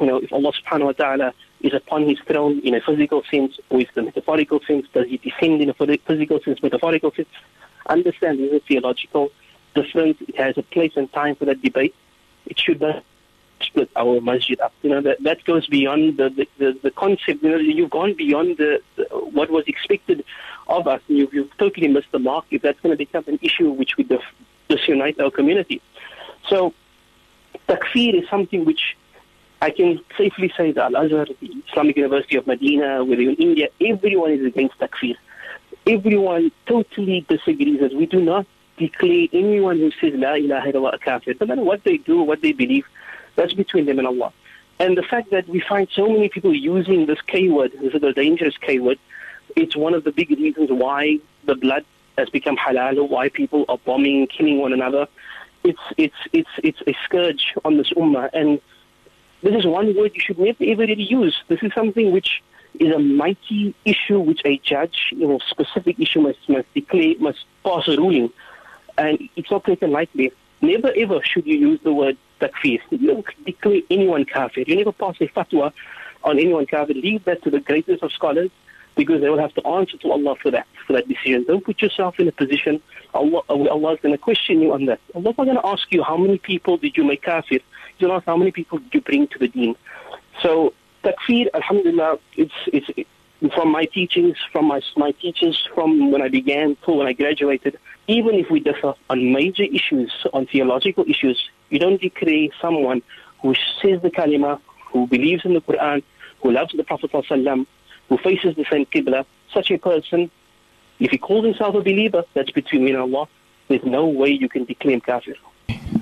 [0.01, 3.59] you know, if Allah subhanahu wa ta'ala is upon his throne in a physical sense
[3.71, 7.29] or is the metaphorical sense, does he descend in a physical sense, metaphorical sense?
[7.87, 9.31] Understand this is theological
[9.75, 10.19] difference.
[10.21, 11.95] It has a place and time for that debate.
[12.47, 13.03] It should not
[13.61, 14.73] split our masjid up.
[14.83, 17.43] You know, that, that goes beyond the, the, the, the concept.
[17.43, 20.25] You know, you've gone beyond the, the what was expected
[20.69, 21.01] of us.
[21.09, 24.13] You've, you've totally missed the mark if that's going to become an issue which would
[24.69, 25.81] disunite our community.
[26.49, 26.73] So,
[27.69, 28.97] takfir is something which
[29.61, 34.33] I can safely say that Al-Azhar, the Islamic University of Medina, whether in India, everyone
[34.33, 35.17] is against takfir.
[35.87, 38.47] Everyone totally disagrees that we do not
[38.77, 41.35] declare anyone who says La ilaha illallah a kafir.
[41.41, 42.87] No matter what they do, what they believe,
[43.35, 44.33] that's between them and Allah.
[44.79, 48.03] And the fact that we find so many people using this K word, this is
[48.03, 48.99] a dangerous K word,
[49.57, 51.85] it's one of the big reasons why the blood
[52.17, 55.09] has become halal, why people are bombing, killing one another.
[55.65, 58.61] It's it's it's it's a scourge on this ummah, and
[59.43, 61.37] this is one word you should never ever really use.
[61.49, 62.43] This is something which
[62.79, 67.45] is a mighty issue which a judge, you know, specific issue must must declare, must
[67.65, 68.31] pass a ruling,
[68.97, 70.33] and it's not taken lightly.
[70.61, 72.81] Never ever should you use the word takfir.
[72.91, 74.65] You don't declare anyone kafir.
[74.67, 75.73] You never pass a fatwa
[76.25, 76.95] on anyone kafir.
[76.95, 78.51] Leave that to the greatest of scholars
[78.99, 81.45] because they will have to answer to Allah for that, for that decision.
[81.45, 82.83] Don't put yourself in a position,
[83.15, 85.01] Allah, Allah is going to question you on that.
[85.15, 87.61] Allah is going to ask you how many people did you make kafir.
[88.01, 89.75] To ask how many people you bring to the deen.
[90.43, 90.73] So
[91.03, 93.09] takfir, alhamdulillah, it's, it's,
[93.55, 97.79] from my teachings, from my, my teachers, from when I began to when I graduated,
[98.07, 103.03] even if we differ on major issues, on theological issues, you don't declare someone
[103.43, 104.61] who says the kalima,
[104.93, 106.03] who believes in the Quran,
[106.43, 107.67] who loves the Prophet ﷺ,
[108.09, 110.31] who faces the same Qibla, such a person,
[110.99, 113.29] if he calls himself a believer, that's between me and Allah.
[113.69, 115.35] There's no way you can declare kafir.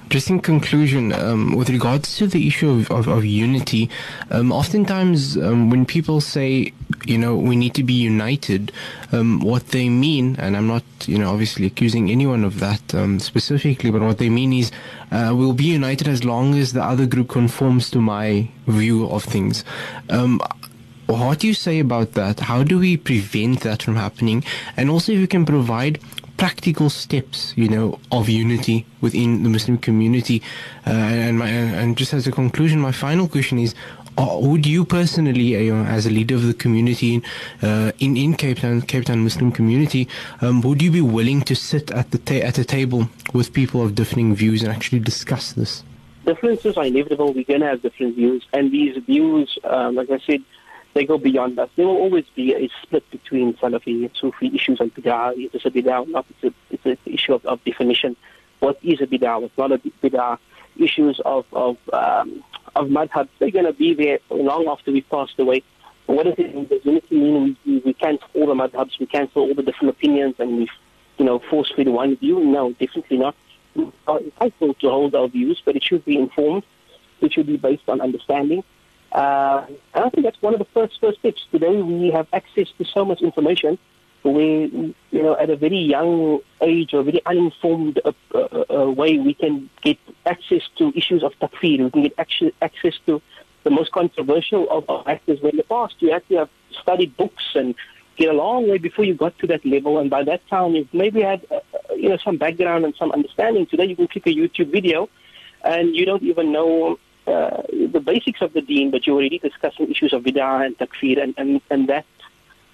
[0.09, 3.91] Just in conclusion, um, with regards to the issue of, of, of unity,
[4.31, 6.73] um, oftentimes um, when people say,
[7.05, 8.73] you know, we need to be united,
[9.13, 13.19] um, what they mean, and I'm not, you know, obviously accusing anyone of that um,
[13.19, 14.71] specifically, but what they mean is
[15.11, 19.25] uh, we'll be united as long as the other group conforms to my view of
[19.25, 19.65] things.
[20.09, 20.41] Um,
[21.07, 22.41] what do you say about that?
[22.41, 24.45] How do we prevent that from happening?
[24.77, 26.01] And also, if you can provide
[26.37, 30.43] practical steps, you know, of unity within the Muslim community.
[30.87, 33.75] Uh, and, my, and just as a conclusion, my final question is:
[34.19, 37.23] uh, Would you personally, uh, as a leader of the community
[37.63, 40.09] uh, in in Cape Town, Cape Town Muslim community,
[40.41, 43.83] um, would you be willing to sit at the ta- at a table with people
[43.83, 45.83] of differing views and actually discuss this?
[46.25, 47.33] Differences are inevitable.
[47.33, 50.43] We're going to have different views, and these views, um, like I said
[50.97, 51.69] they go beyond that.
[51.77, 55.37] There will always be a split between Salafi and Sufi issues on bid'ah.
[55.37, 56.25] Is this a bid'ah or not?
[56.31, 58.17] It's, a, it's an issue of, of, definition.
[58.61, 59.43] What is a bid'ah?
[59.43, 60.39] What's not a bid'ah?
[60.79, 62.43] Issues of of um,
[62.75, 65.63] of madhab, they're going to be there long after we've passed away.
[66.07, 66.67] what does it mean?
[66.67, 70.57] Does mean we, we cancel all the madhabs, we cancel all the different opinions, and
[70.59, 70.69] we,
[71.19, 72.41] you know, force feed one view?
[72.41, 73.35] No, definitely not.
[73.75, 76.65] We are entitled to hold our views, but it should be informed.
[77.21, 78.63] It should be based on understanding.
[79.17, 79.65] Uh,
[79.95, 81.41] and I think that's one of the first first steps.
[81.51, 83.79] Today we have access to so much information.
[84.23, 89.19] where, you know, at a very young age or very uninformed uh, uh, uh, way,
[89.19, 91.85] we can get access to issues of takfir.
[91.85, 93.23] We can get access, access to
[93.65, 95.41] the most controversial of actors.
[95.41, 96.51] Where in the past, you had to have
[96.83, 97.75] studied books and
[98.17, 99.99] get a long way before you got to that level.
[99.99, 101.61] And by that time, you maybe had, uh,
[101.95, 103.65] you know, some background and some understanding.
[103.67, 105.09] Today, you can click a YouTube video
[105.65, 109.91] and you don't even know uh, the basics of the deen, but you're already discussing
[109.91, 112.07] issues of bid'ah and takfir, and, and, and that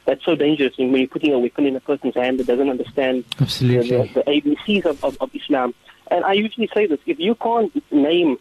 [0.05, 3.25] that's so dangerous when you're putting a weapon in a person's hand that doesn't understand
[3.41, 3.89] Absolutely.
[3.89, 5.75] the, the, the ABCs of, of, of Islam.
[6.11, 8.37] And I usually say this, if you can't name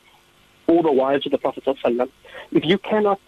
[0.68, 3.20] all the wives of the Prophet if you cannot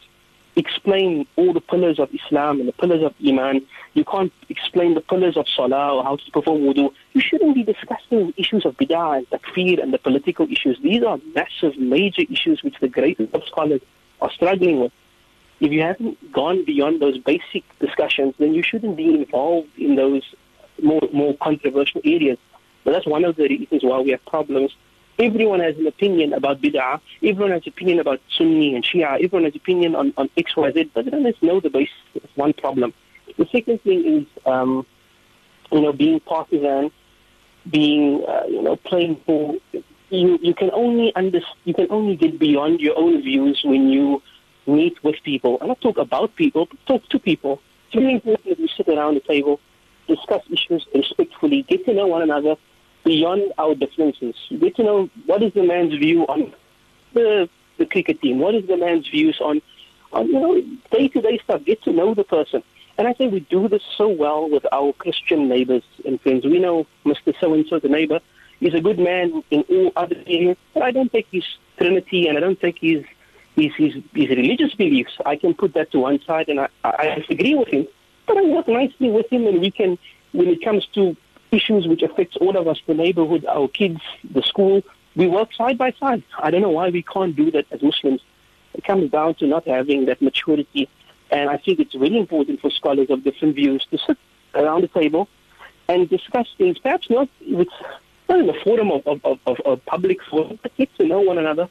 [0.55, 5.01] explain all the pillars of Islam and the pillars of Iman, you can't explain the
[5.01, 9.17] pillars of Salah or how to perform wudu, you shouldn't be discussing issues of bid'ah
[9.17, 10.77] and takfir and the political issues.
[10.81, 13.81] These are massive, major issues which the greatest of scholars
[14.21, 14.91] are struggling with.
[15.59, 20.23] If you haven't gone beyond those basic discussions, then you shouldn't be involved in those
[20.81, 22.37] more, more controversial areas.
[22.83, 24.71] But that's one of the reasons why we have problems.
[25.19, 26.99] Everyone has an opinion about bid'ah.
[27.21, 29.23] Everyone has an opinion about Sunni and Shia.
[29.23, 30.91] Everyone has an opinion on, on X, Y, Z.
[30.93, 31.89] But they don't know the base.
[32.13, 32.93] That's one problem.
[33.37, 34.85] The second thing is, um,
[35.71, 36.91] you know, being partisan,
[37.69, 39.55] being, uh, you know, playing for.
[40.09, 44.21] You you can only under, you can only get beyond your own views when you
[44.67, 45.57] meet with people.
[45.59, 47.61] And not talk about people, but talk to people.
[47.87, 49.59] It's very important that we sit around the table,
[50.07, 52.57] discuss issues respectfully, get to know one another
[53.03, 54.35] beyond our differences.
[54.49, 56.53] Get to know what is the man's view on
[57.13, 58.39] the the cricket team.
[58.39, 59.61] What is the man's views on
[60.11, 60.61] on you know
[60.91, 61.63] day to day stuff.
[61.65, 62.63] Get to know the person.
[62.97, 66.45] And I think we do this so well with our Christian neighbors and friends.
[66.45, 67.33] We know Mr.
[67.39, 68.19] So and so, the neighbor,
[68.61, 71.43] is a good man in all other areas, but I don't take his
[71.77, 73.03] Trinity and I don't take his
[73.55, 75.11] his, his, his religious beliefs.
[75.25, 77.87] I can put that to one side and I, I disagree with him,
[78.25, 79.99] but I work nicely with him and we can,
[80.31, 81.15] when it comes to
[81.53, 84.81] issues which affects all of us, the neighborhood, our kids, the school,
[85.15, 86.23] we work side by side.
[86.39, 88.21] I don't know why we can't do that as Muslims.
[88.73, 90.89] It comes down to not having that maturity.
[91.29, 94.17] And I think it's really important for scholars of different views to sit
[94.55, 95.29] around the table
[95.87, 97.67] and discuss things, perhaps not with
[98.29, 101.37] not in the forum of, of, of, of public forum, but get to know one
[101.37, 101.69] another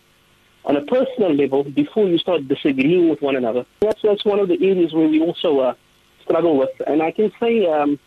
[0.64, 3.66] on a personal level before you start disagreeing with one another.
[3.80, 5.74] That's that's one of the areas where we also uh,
[6.22, 6.70] struggle with.
[6.86, 7.98] And I can say, um,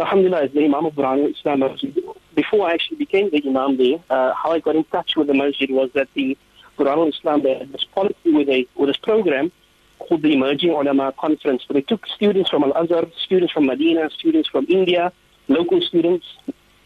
[0.00, 1.96] Alhamdulillah, as the Imam of Burhan Islam Masjid,
[2.34, 5.34] before I actually became the Imam there, uh, how I got in touch with the
[5.34, 6.36] Masjid was that the
[6.78, 9.50] Burhan Islam, there had this policy with, a, with this program
[9.98, 11.64] called the Emerging Ulama Conference.
[11.66, 15.12] So they took students from Al-Azhar, students from Medina, students from India,
[15.48, 16.26] local students,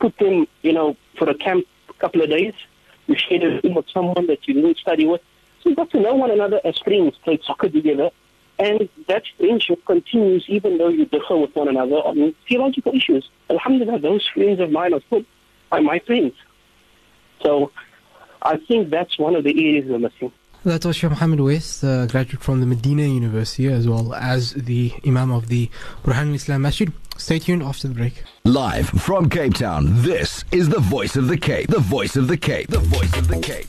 [0.00, 2.54] put them, you know, for a camp a couple of days.
[3.06, 5.20] You shared a room with someone that you didn't study with.
[5.62, 8.10] So you got to know one another as friends, played soccer together,
[8.62, 13.28] and that friendship continues even though you differ with one another on theological issues.
[13.50, 15.24] Alhamdulillah, those friends of mine are still
[15.72, 16.34] are my friends.
[17.42, 17.72] So
[18.42, 20.30] I think that's one of the areas we're missing.
[20.64, 24.92] That was Sheikh Mohammed West, a graduate from the Medina University, as well as the
[25.04, 25.68] Imam of the
[26.04, 26.92] Burhan Islam Masjid.
[27.16, 28.22] Stay tuned after the break.
[28.44, 31.68] Live from Cape Town, this is the voice of the Cape.
[31.68, 32.68] The voice of the Cape.
[32.68, 33.66] The voice of the Cape.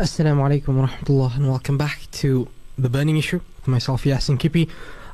[0.00, 2.48] Assalamu alaikum wa rahmatullah, and welcome back to
[2.78, 4.66] The Burning Issue with myself, Yaseen Kippie.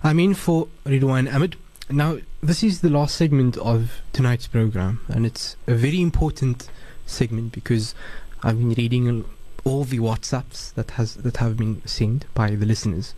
[0.04, 1.56] I'm in for Ridwan Ahmed.
[1.90, 6.68] Now, this is the last segment of tonight's program, and it's a very important
[7.04, 7.96] segment because
[8.44, 9.24] I've been reading
[9.64, 13.16] all the WhatsApps that has that have been sent by the listeners.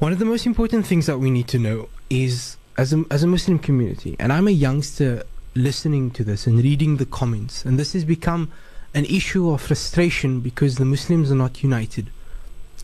[0.00, 3.22] One of the most important things that we need to know is as a as
[3.22, 5.22] a Muslim community, and I'm a youngster
[5.54, 8.50] listening to this and reading the comments, and this has become
[8.94, 12.10] an issue of frustration because the Muslims are not united.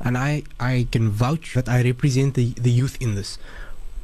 [0.01, 3.39] And I, I can vouch that I represent the, the youth in this.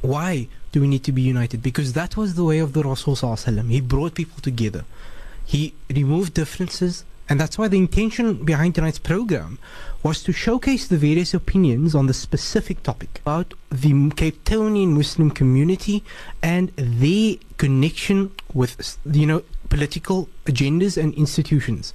[0.01, 1.63] Why do we need to be united?
[1.63, 3.15] Because that was the way of the Rasul.
[3.15, 4.83] He brought people together.
[5.45, 9.57] He removed differences, and that's why the intention behind tonight's program
[10.03, 16.03] was to showcase the various opinions on the specific topic about the Capetonian Muslim community
[16.43, 21.93] and their connection with, you know, political agendas and institutions.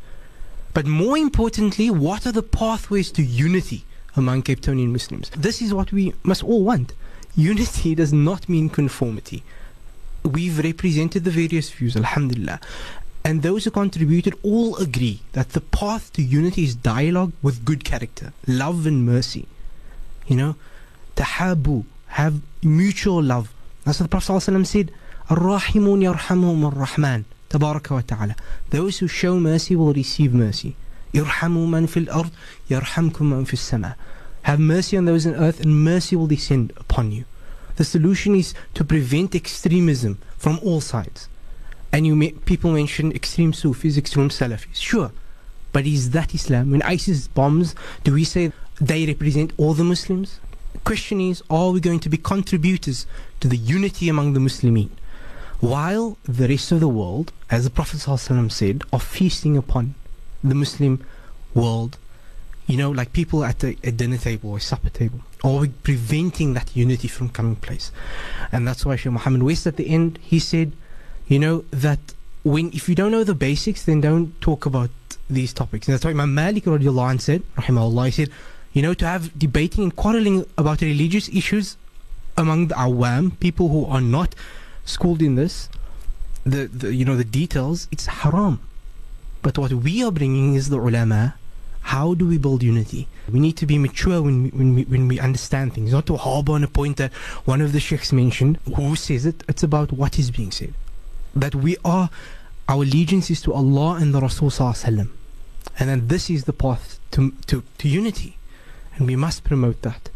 [0.73, 3.85] But more importantly, what are the pathways to unity
[4.17, 5.31] among Capetonian Muslims?
[5.31, 6.95] This is what we must all want.
[7.35, 9.43] Unity does not mean conformity.
[10.25, 12.61] We've represented the various views, alhamdulillah.
[13.25, 17.85] And those who contributed all agree that the path to unity is dialogue with good
[17.85, 19.47] character, love and mercy.
[20.27, 20.57] You know,
[21.17, 23.53] tahabu, have mutual love.
[23.85, 24.93] That's what the Prophet ﷺ said,
[25.29, 28.37] Ar-Rahimun yarhamuhum ar-Rahman, tabaraka ta'ala.
[28.71, 30.77] Those who show mercy will receive mercy.
[31.13, 32.31] Irhamu man fil ard,
[32.69, 33.97] yarhamkum man fil sama.
[34.43, 37.25] Have mercy on those on earth, and mercy will descend upon you.
[37.77, 41.29] The solution is to prevent extremism from all sides.
[41.93, 44.77] And you may, people mention extreme Sufis, extreme Salafis.
[44.77, 45.11] Sure,
[45.73, 46.71] but is that Islam?
[46.71, 47.75] When ISIS bombs,
[48.05, 50.41] do we say they represent all the Muslims?
[50.73, 53.07] The question is, are we going to be contributors
[53.41, 54.91] to the unity among the Muslimin?
[55.61, 59.95] While the rest of the world, as the Prophet ﷺ said, are feasting upon
[60.43, 61.05] the Muslim
[61.55, 61.99] world,
[62.67, 66.75] you know, like people at a, a dinner table or supper table, we preventing that
[66.75, 67.93] unity from coming place?
[68.53, 70.73] And that's why Shaykh Muhammad West at the end, he said,
[71.29, 74.91] you know, that when if you don't know the basics, then don't talk about
[75.29, 75.87] these topics.
[75.87, 78.31] And that's why Imam Malik radiallahu anh said, rahimahullah, he said,
[78.73, 81.77] you know, to have debating and quarreling about religious issues
[82.37, 84.35] among the awam, people who are not
[84.85, 85.69] schooled in this,
[86.45, 88.61] the, the you know the details, it's haram.
[89.43, 91.35] But what we are bringing is the ulama.
[91.83, 93.09] How do we build unity?
[93.33, 96.17] We need to be mature when we, when we, when we understand things, not to
[96.19, 97.13] harbor on a point that
[97.47, 98.59] one of the sheikhs mentioned.
[98.77, 99.43] Who says it?
[99.49, 100.75] It's about what is being said.
[101.35, 102.11] That we are,
[102.69, 104.51] our allegiance is to Allah and the Rasul
[105.79, 108.37] and then this is the path to, to, to unity.
[108.97, 110.11] And we must promote that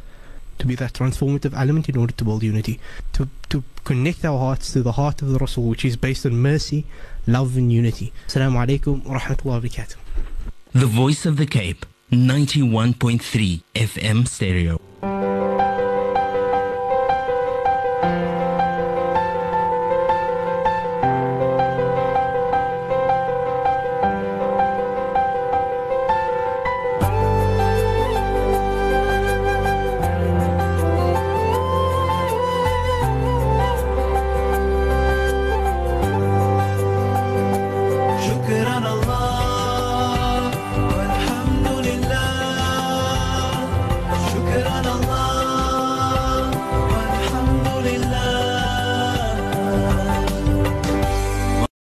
[0.58, 2.78] to be that transformative element in order to build unity,
[3.14, 6.34] to, to connect our hearts to the heart of the Rasul, which is based on
[6.36, 6.86] mercy,
[7.26, 8.12] love, and unity.
[8.26, 9.96] Assalamu alaikum wa rahmatullahi.
[10.72, 14.80] The Voice of the Cape, 91.3 FM stereo.